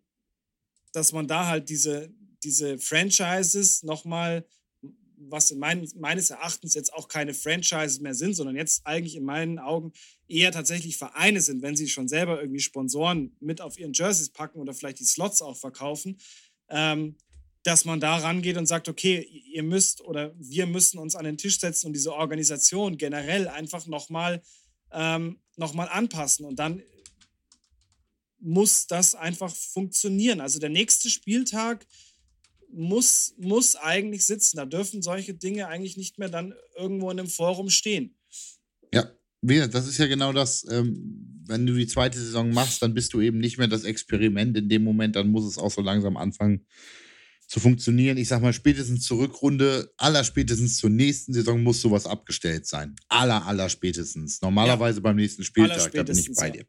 [0.93, 2.09] dass man da halt diese,
[2.43, 4.47] diese Franchises nochmal
[5.17, 9.23] was in mein, meines Erachtens jetzt auch keine Franchises mehr sind, sondern jetzt eigentlich in
[9.23, 9.93] meinen Augen
[10.27, 14.59] eher tatsächlich Vereine sind, wenn sie schon selber irgendwie Sponsoren mit auf ihren Jerseys packen
[14.59, 16.17] oder vielleicht die Slots auch verkaufen,
[16.69, 17.17] ähm,
[17.63, 21.37] dass man da rangeht und sagt, okay, ihr müsst oder wir müssen uns an den
[21.37, 24.41] Tisch setzen und diese Organisation generell einfach nochmal
[24.91, 26.83] ähm, noch anpassen und dann
[28.39, 30.39] muss das einfach funktionieren.
[30.41, 31.87] Also der nächste Spieltag
[32.75, 34.57] muss, muss eigentlich sitzen.
[34.57, 38.15] Da dürfen solche Dinge eigentlich nicht mehr dann irgendwo in einem Forum stehen.
[38.93, 43.13] Ja, das ist ja genau das, ähm, wenn du die zweite Saison machst, dann bist
[43.13, 46.17] du eben nicht mehr das Experiment in dem Moment, dann muss es auch so langsam
[46.17, 46.65] anfangen
[47.47, 48.17] zu funktionieren.
[48.17, 52.95] Ich sag mal, spätestens zur Rückrunde, aller spätestens zur nächsten Saison muss sowas abgestellt sein.
[53.07, 54.41] Aller, aller spätestens.
[54.41, 55.03] Normalerweise ja.
[55.03, 56.65] beim nächsten Spieltag, da bin ich bei dir.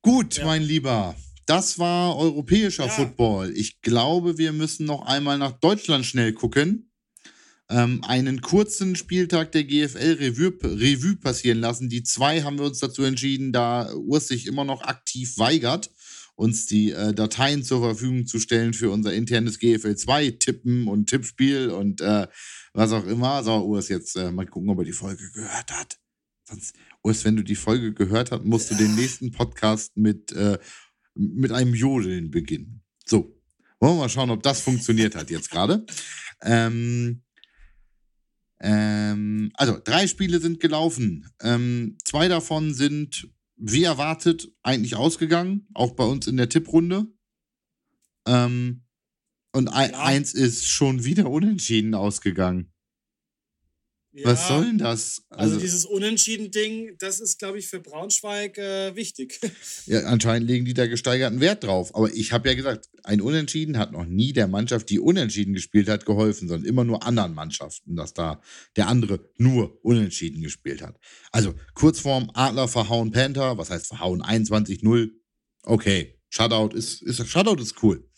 [0.00, 0.46] Gut, ja.
[0.46, 1.16] mein Lieber.
[1.46, 2.90] Das war europäischer ja.
[2.90, 3.52] Football.
[3.56, 6.92] Ich glaube, wir müssen noch einmal nach Deutschland schnell gucken.
[7.68, 11.88] Ähm, einen kurzen Spieltag der GFL Revue, Revue passieren lassen.
[11.88, 15.90] Die zwei haben wir uns dazu entschieden, da Urs sich immer noch aktiv weigert,
[16.34, 21.08] uns die äh, Dateien zur Verfügung zu stellen für unser internes GFL 2 Tippen und
[21.08, 22.26] Tippspiel und äh,
[22.74, 23.42] was auch immer.
[23.42, 25.98] So, Urs, jetzt äh, mal gucken, ob er die Folge gehört hat.
[26.44, 30.58] Sonst, Urs, wenn du die Folge gehört hast, musst du den nächsten Podcast mit äh,
[31.14, 32.82] mit einem Jodeln beginnen.
[33.04, 33.36] So,
[33.80, 35.84] wollen wir mal schauen, ob das funktioniert hat jetzt gerade.
[36.42, 37.22] Ähm,
[38.60, 41.28] ähm, also, drei Spiele sind gelaufen.
[41.42, 47.06] Ähm, zwei davon sind, wie erwartet, eigentlich ausgegangen, auch bei uns in der Tipprunde.
[48.26, 48.84] Ähm,
[49.52, 49.74] und ja.
[49.74, 52.71] eins ist schon wieder unentschieden ausgegangen.
[54.14, 55.22] Ja, Was soll denn das?
[55.30, 59.40] Also, also dieses Unentschieden-Ding, das ist, glaube ich, für Braunschweig äh, wichtig.
[59.86, 61.94] Ja, anscheinend legen die da gesteigerten Wert drauf.
[61.94, 65.88] Aber ich habe ja gesagt, ein Unentschieden hat noch nie der Mannschaft, die Unentschieden gespielt
[65.88, 68.40] hat, geholfen, sondern immer nur anderen Mannschaften, dass da
[68.76, 70.98] der andere nur Unentschieden gespielt hat.
[71.32, 75.10] Also Kurzform Adler verhauen Panther, was heißt verhauen 21-0.
[75.64, 78.08] Okay, Shutout ist, ist Shutout ist cool.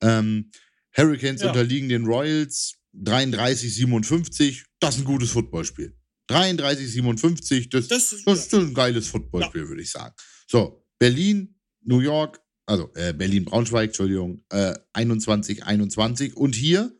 [0.00, 0.50] Ähm,
[0.96, 1.48] Hurricanes ja.
[1.48, 5.96] unterliegen den Royals 33, 57, das ist ein gutes Footballspiel.
[6.28, 9.68] 33, 57, das, das, das ist ein geiles Footballspiel, ja.
[9.68, 10.14] würde ich sagen.
[10.46, 16.96] So, Berlin, New York, also äh, Berlin-Braunschweig, Entschuldigung, äh, 21, 21 und hier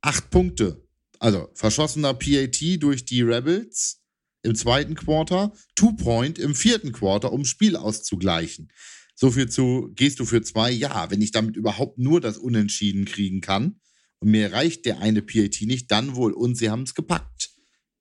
[0.00, 0.84] acht Punkte.
[1.20, 4.02] Also verschossener PAT durch die Rebels
[4.42, 8.72] im zweiten Quarter, Two-Point im vierten Quarter, um Spiel auszugleichen.
[9.14, 10.70] So viel zu, gehst du für zwei?
[10.70, 13.80] Ja, wenn ich damit überhaupt nur das Unentschieden kriegen kann,
[14.20, 16.32] und mir reicht der eine PAT nicht, dann wohl.
[16.32, 17.50] Und sie haben es gepackt.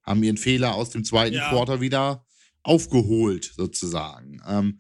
[0.04, 1.50] Haben ihren Fehler aus dem zweiten ja.
[1.50, 2.26] Quarter wieder
[2.64, 4.42] aufgeholt, sozusagen.
[4.48, 4.80] Ähm,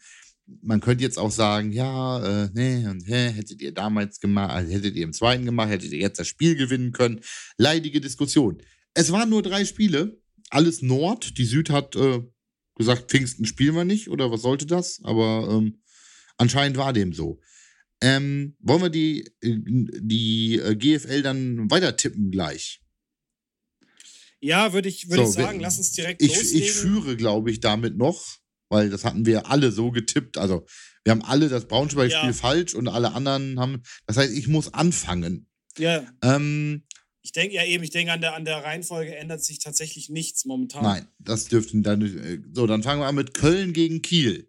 [0.62, 4.72] man könnte jetzt auch sagen, ja, äh, nee, und hä, hättet ihr damals gemacht, also
[4.72, 7.20] hättet ihr im zweiten gemacht, hättet ihr jetzt das Spiel gewinnen können.
[7.58, 8.62] Leidige Diskussion.
[8.94, 11.38] Es waren nur drei Spiele, alles Nord.
[11.38, 12.22] Die Süd hat äh,
[12.76, 15.02] gesagt, Pfingsten spielen wir nicht, oder was sollte das?
[15.04, 15.82] Aber ähm,
[16.38, 17.40] anscheinend war dem so.
[18.02, 19.58] Ähm, wollen wir die, äh,
[20.02, 22.82] die äh, GFL dann weiter tippen gleich?
[24.40, 26.60] Ja, würde ich, würd so, ich sagen, lass uns direkt ich, loslegen.
[26.60, 28.24] Ich führe, glaube ich, damit noch,
[28.70, 30.38] weil das hatten wir alle so getippt.
[30.38, 30.66] Also,
[31.04, 32.34] Wir haben alle das Braunschweig-Spiel Ja.
[32.34, 33.82] falsch und alle anderen haben.
[34.06, 35.48] Das heißt, ich muss anfangen.
[35.78, 36.84] Ja, Ähm,
[37.22, 40.46] ich denke ja eben, ich denke an der, an der Reihenfolge ändert sich tatsächlich nichts
[40.46, 40.84] momentan.
[40.84, 42.02] nein, das dürften dann.
[42.02, 44.47] äh, So, dann fangen wir an mit Köln gegen Kiel.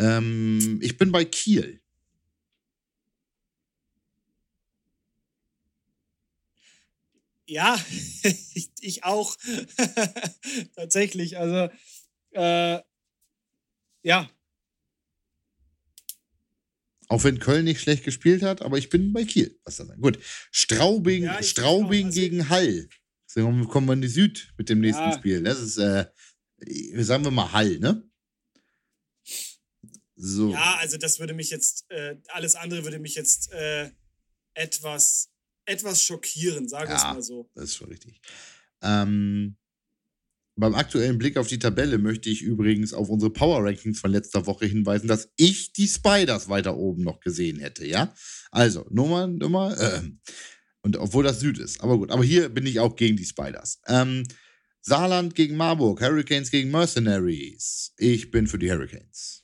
[0.00, 1.80] Ähm, ich bin bei Kiel.
[7.46, 7.78] Ja,
[8.54, 9.36] ich, ich auch.
[10.76, 11.38] tatsächlich.
[11.38, 11.68] Also,
[12.32, 12.80] äh,
[14.02, 14.30] ja,
[17.08, 19.58] Auch wenn Köln nicht schlecht gespielt hat, aber ich bin bei Kiel.
[19.64, 20.00] Was das dann?
[20.00, 20.20] Gut.
[20.52, 22.06] Straubing, Ja, Straubing auch.
[22.06, 22.88] Also- gegen Hall.
[23.26, 25.12] So kommen kommen wir in die Süd mit dem nächsten Ja.
[25.12, 25.42] Spiel.
[25.42, 26.06] Das ist, äh,
[27.02, 28.08] sagen wir mal Hall, ne?
[30.22, 30.52] So.
[30.52, 33.90] Ja, also das würde mich jetzt, äh, alles andere würde mich jetzt äh,
[34.54, 35.30] etwas,
[35.64, 37.14] etwas schockieren, sagen wir es Ja.
[37.14, 37.50] mal so.
[37.54, 38.20] Das ist schon richtig.
[38.82, 39.56] Ähm,
[40.56, 44.44] beim aktuellen Blick auf die Tabelle möchte ich übrigens auf unsere Power Rankings von letzter
[44.46, 48.14] Woche hinweisen, dass ich die Spiders weiter oben noch gesehen hätte, ja?
[48.50, 50.02] Also, Nummer, Nummer, äh,
[50.82, 53.80] und obwohl das Süd ist, aber gut, aber hier bin ich auch gegen die Spiders.
[53.86, 54.26] Ähm,
[54.82, 57.92] Saarland gegen Marburg, Hurricanes gegen Mercenaries.
[57.96, 59.39] Ich bin für die Hurricanes.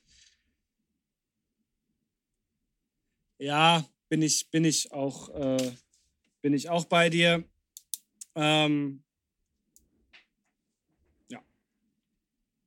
[3.39, 5.73] Ja, bin ich, bin ich auch, äh,
[6.43, 7.45] bin ich auch bei dir.
[8.35, 9.03] Ähm,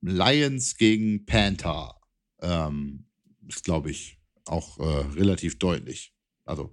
[0.02, 2.00] Lions gegen Panther.
[2.40, 3.06] Ähm,
[3.48, 4.82] ist, glaube ich, auch äh,
[5.14, 6.14] relativ deutlich.
[6.44, 6.70] Also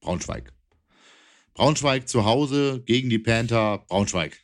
[0.00, 0.52] Braunschweig.
[1.54, 3.84] Braunschweig zu Hause gegen die Panther.
[3.88, 4.42] Braunschweig.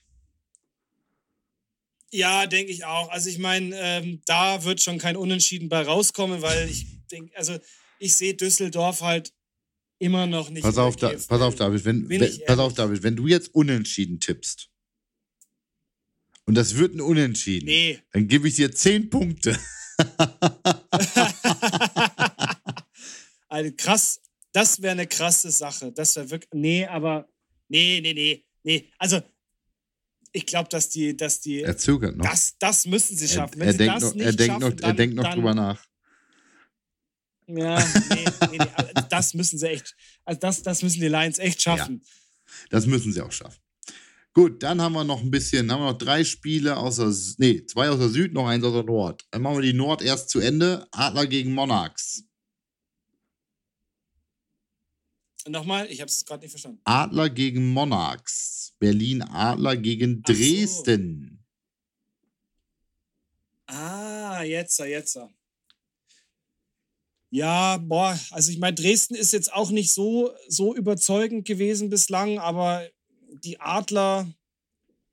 [2.10, 3.08] ja, denke ich auch.
[3.10, 7.58] Also ich meine, ähm, da wird schon kein Unentschieden bei rauskommen, weil ich denke, also
[8.02, 9.32] ich sehe Düsseldorf halt
[9.98, 10.64] immer noch nicht.
[10.64, 11.84] Pass auf, da, pass auf, David.
[11.84, 12.74] Wenn, wenn, pass auf.
[12.74, 13.04] David.
[13.04, 14.68] Wenn du jetzt unentschieden tippst
[16.44, 18.00] und das wird ein Unentschieden, Nee.
[18.12, 19.56] dann gebe ich dir 10 Punkte.
[23.48, 25.92] also krass, das wäre eine krasse Sache.
[25.92, 26.50] Das wäre wirklich.
[26.52, 27.28] Nee, aber.
[27.68, 28.90] Nee, nee, nee, nee.
[28.98, 29.22] Also,
[30.32, 31.62] ich glaube, dass die, dass die.
[31.62, 32.24] Er zögert noch.
[32.28, 33.60] das, das müssen sie schaffen.
[33.60, 35.91] Er, denkt noch, er denkt schaffen, noch, dann, er denkt noch dann, drüber nach.
[37.56, 37.78] Ja,
[38.10, 38.58] nee, nee, nee.
[38.74, 39.94] also Das müssen sie echt.
[40.24, 42.02] Also, das, das müssen die Lions echt schaffen.
[42.70, 43.58] Das müssen sie auch schaffen.
[44.34, 47.90] Gut, dann haben wir noch ein bisschen, haben wir noch drei Spiele außer, nee, zwei
[47.90, 49.26] aus der Süd, noch eins aus der Nord.
[49.30, 50.86] Dann machen wir die Nord erst zu Ende.
[50.90, 52.24] Adler gegen Monarchs.
[55.46, 56.80] Nochmal, ich habe es gerade nicht verstanden.
[56.84, 58.74] Adler gegen Monarchs.
[58.78, 60.32] Berlin Adler gegen Ach so.
[60.32, 61.44] Dresden.
[63.66, 65.18] Ah, jetzt, jetzt.
[67.34, 72.38] Ja, boah, also ich meine, Dresden ist jetzt auch nicht so, so überzeugend gewesen bislang,
[72.38, 72.86] aber
[73.42, 74.30] die Adler,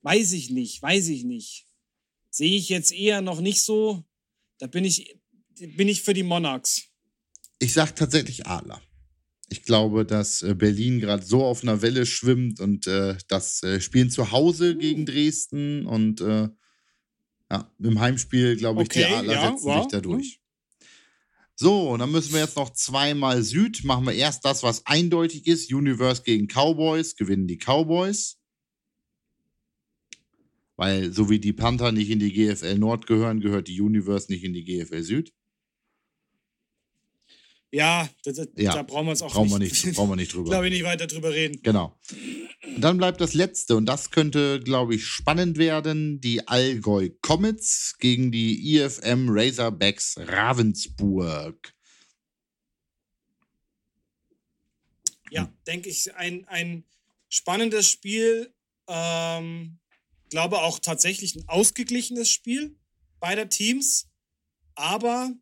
[0.01, 1.65] weiß ich nicht, weiß ich nicht.
[2.29, 4.03] Sehe ich jetzt eher noch nicht so.
[4.57, 5.17] Da bin ich,
[5.57, 6.89] bin ich für die Monarchs.
[7.57, 8.81] Ich sag tatsächlich Adler.
[9.47, 13.79] Ich glaube, dass äh, Berlin gerade so auf einer Welle schwimmt und äh, das äh,
[13.79, 14.77] Spielen zu Hause Uh.
[14.77, 16.49] gegen Dresden und äh,
[17.49, 20.38] ja, im Heimspiel, glaube ich, die Okay, Adler ja, setzen wow, sich da durch.
[21.61, 23.83] So, und dann müssen wir jetzt noch zweimal Süd.
[23.83, 25.73] Machen wir erst das, was eindeutig ist.
[25.73, 27.17] Universe gegen Cowboys.
[27.17, 28.37] Gewinnen die Cowboys.
[30.77, 34.45] Weil so wie die Panther nicht in die GFL Nord gehören, gehört die Universe nicht
[34.45, 35.33] in die GFL Süd.
[37.71, 40.15] Ja, da, da, Ja, da brauchen wir uns auch Brauchen wir nicht, nicht, brauchen wir
[40.15, 40.49] nicht drüber.
[40.49, 41.61] glaube ich, nicht weiter drüber reden.
[41.61, 41.99] Genau.
[42.63, 47.95] Und dann bleibt das letzte, und das könnte, glaube ich, spannend werden: die Allgäu Comets
[47.99, 51.73] gegen die IFM Razorbacks Ravensburg.
[55.31, 56.85] Ja, denke ich, ein, ein
[57.29, 58.51] spannendes Spiel.
[58.87, 59.79] Ähm,
[60.29, 62.75] glaube auch tatsächlich ein ausgeglichenes Spiel
[63.19, 64.07] beider Teams.
[64.75, 65.33] Aber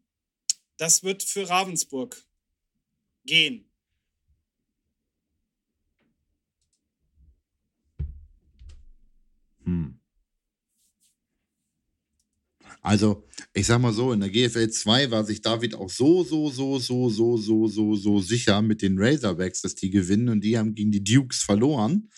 [0.78, 2.24] das wird für Ravensburg
[3.26, 3.66] gehen.
[9.66, 10.00] Hm.
[12.82, 16.50] Also, ich sag mal so, in der GFL 2 war sich David auch so, so,
[16.50, 20.58] so, so, so, so, so, so sicher mit den Razorbacks, dass die gewinnen und die
[20.58, 22.10] haben gegen die Dukes verloren.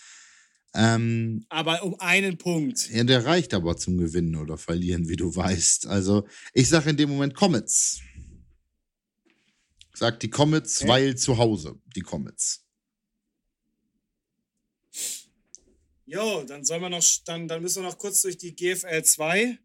[0.74, 2.88] Ähm, Aber um einen Punkt.
[2.90, 5.88] Ja, der reicht aber zum Gewinnen oder Verlieren, wie du weißt.
[5.88, 8.00] Also, ich sage in dem Moment Comets.
[10.00, 10.88] Ich sag die Comets, Okay.
[10.88, 12.64] weil zu Hause, die Comets.
[16.06, 19.58] Jo, dann soll man noch, dann, dann müssen wir noch kurz durch die GFL 2.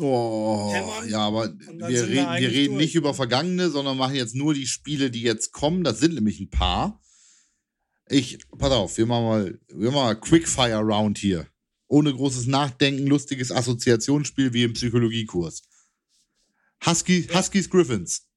[0.00, 1.08] Oh, Hämmern.
[1.08, 2.86] ja, aber wir wir reden, wir reden durch.
[2.86, 5.84] nicht über vergangene, sondern machen jetzt nur die Spiele, die jetzt kommen.
[5.84, 7.00] Das sind nämlich ein paar.
[8.08, 11.46] Ich, pass auf, wir machen mal, wir machen mal Quickfire Round hier.
[11.86, 15.62] Ohne großes Nachdenken, lustiges Assoziationsspiel wie im Psychologiekurs.
[16.84, 17.28] Husky.
[17.32, 18.27] Huskies Griffins.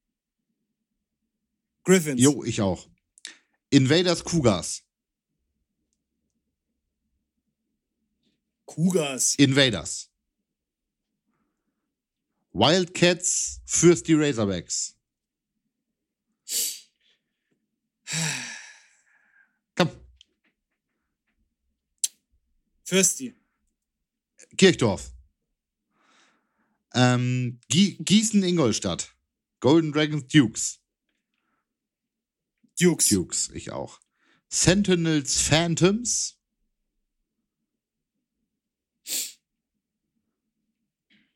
[1.83, 2.21] Griffins.
[2.21, 2.87] Jo, ich auch.
[3.69, 4.83] Invaders Cougars.
[8.65, 9.35] Cougars.
[9.35, 10.09] Invaders.
[12.53, 14.97] Wildcats Fürsti Razorbacks.
[19.75, 19.89] Komm,
[22.83, 23.33] Fürsti.
[24.57, 25.13] Kirchdorf.
[26.93, 29.15] Ähm, Gie Gießen Ingolstadt.
[29.61, 30.80] Golden Dragons Dukes.
[32.81, 33.09] Dukes.
[33.09, 33.99] Dukes, ich auch.
[34.49, 36.37] Sentinels Phantoms.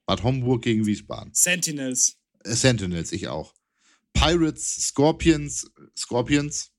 [0.06, 1.34] Bad Homburg gegen Wiesbaden.
[1.34, 2.18] Sentinels.
[2.44, 3.54] Äh, Sentinels, ich auch.
[4.14, 6.72] Pirates, Scorpions, Scorpions.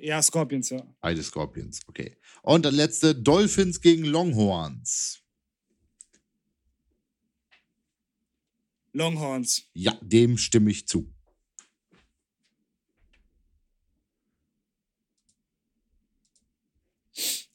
[0.00, 0.82] Ja, Scorpions, ja.
[1.00, 2.16] Beide Scorpions, okay.
[2.42, 5.19] Und der letzte, Dolphins gegen Longhorns.
[8.92, 9.68] Longhorns.
[9.72, 11.12] Ja, dem stimme ich zu.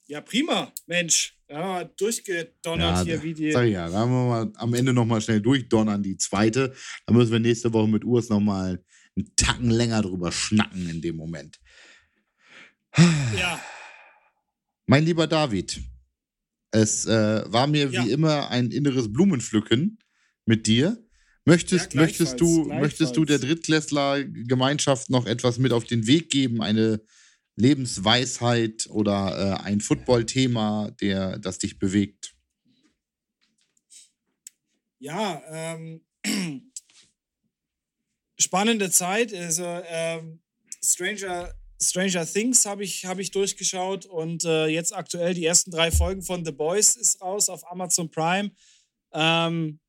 [0.08, 0.72] Ja, prima.
[0.86, 1.38] Mensch.
[1.50, 3.52] Ja, durchgedonnert Ja, hier wie die.
[3.52, 6.76] Sag ich ja, da haben wir mal am Ende nochmal schnell durchdonnern, die zweite.
[7.06, 8.84] Da müssen wir nächste Woche mit Urs nochmal
[9.16, 11.60] einen Tacken länger drüber schnacken in dem Moment.
[13.38, 13.62] Ja,
[14.88, 15.82] Mein lieber David,
[16.72, 18.06] es äh, war mir Ja.
[18.06, 20.00] wie immer ein inneres Blumenpflücken
[20.46, 21.05] mit dir.
[21.46, 23.40] Möchtest, Ja, möchtest, du, gleichfalls, möchtest du der.
[23.40, 26.62] Drittklässler-Gemeinschaft noch etwas mit auf den Weg geben?
[26.62, 27.02] Eine
[27.56, 32.36] Lebensweisheit oder äh, ein Football-Thema, der, das dich bewegt?
[35.06, 36.04] ja, ähm,
[38.40, 39.34] spannende Zeit.
[39.34, 40.42] Also, ähm,
[40.84, 45.92] Stranger, Stranger Things habe ich, hab ich durchgeschaut und äh, jetzt aktuell die ersten drei
[45.92, 48.52] Folgen von The Boys ist raus auf Amazon Prime.
[49.14, 49.80] Ähm,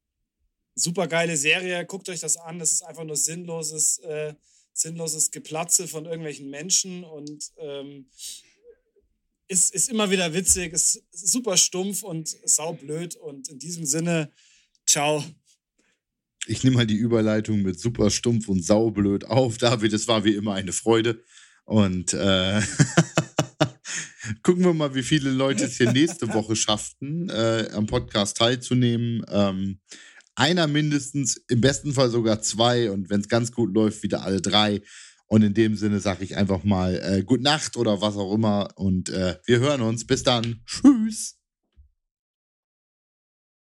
[0.76, 2.60] super geile Serie, guckt euch das an.
[2.60, 4.34] Das ist einfach nur sinnloses, äh,
[4.72, 8.06] sinnloses Geplatze von irgendwelchen Menschen und ähm,
[9.48, 13.16] ist, ist immer wieder witzig, ist super stumpf und saublöd.
[13.16, 14.30] Und in diesem Sinne,
[14.86, 15.24] ciao.
[16.46, 19.58] Ich nehme mal die Überleitung mit super stumpf und saublöd auf.
[19.58, 21.24] David, es war wie immer eine Freude.
[21.64, 22.60] Und äh,
[24.42, 29.24] gucken wir mal, wie viele Leute es hier nächste Woche schafften, äh, am Podcast teilzunehmen.
[29.28, 29.80] Ähm,
[30.36, 34.40] einer mindestens, im besten Fall sogar zwei und wenn es ganz gut läuft, wieder alle
[34.40, 34.82] drei.
[35.28, 38.68] Und in dem Sinne sage ich einfach mal äh, Gute Nacht oder was auch immer
[38.76, 40.06] und äh, wir hören uns.
[40.06, 40.60] Bis dann.
[40.66, 41.36] Tschüss.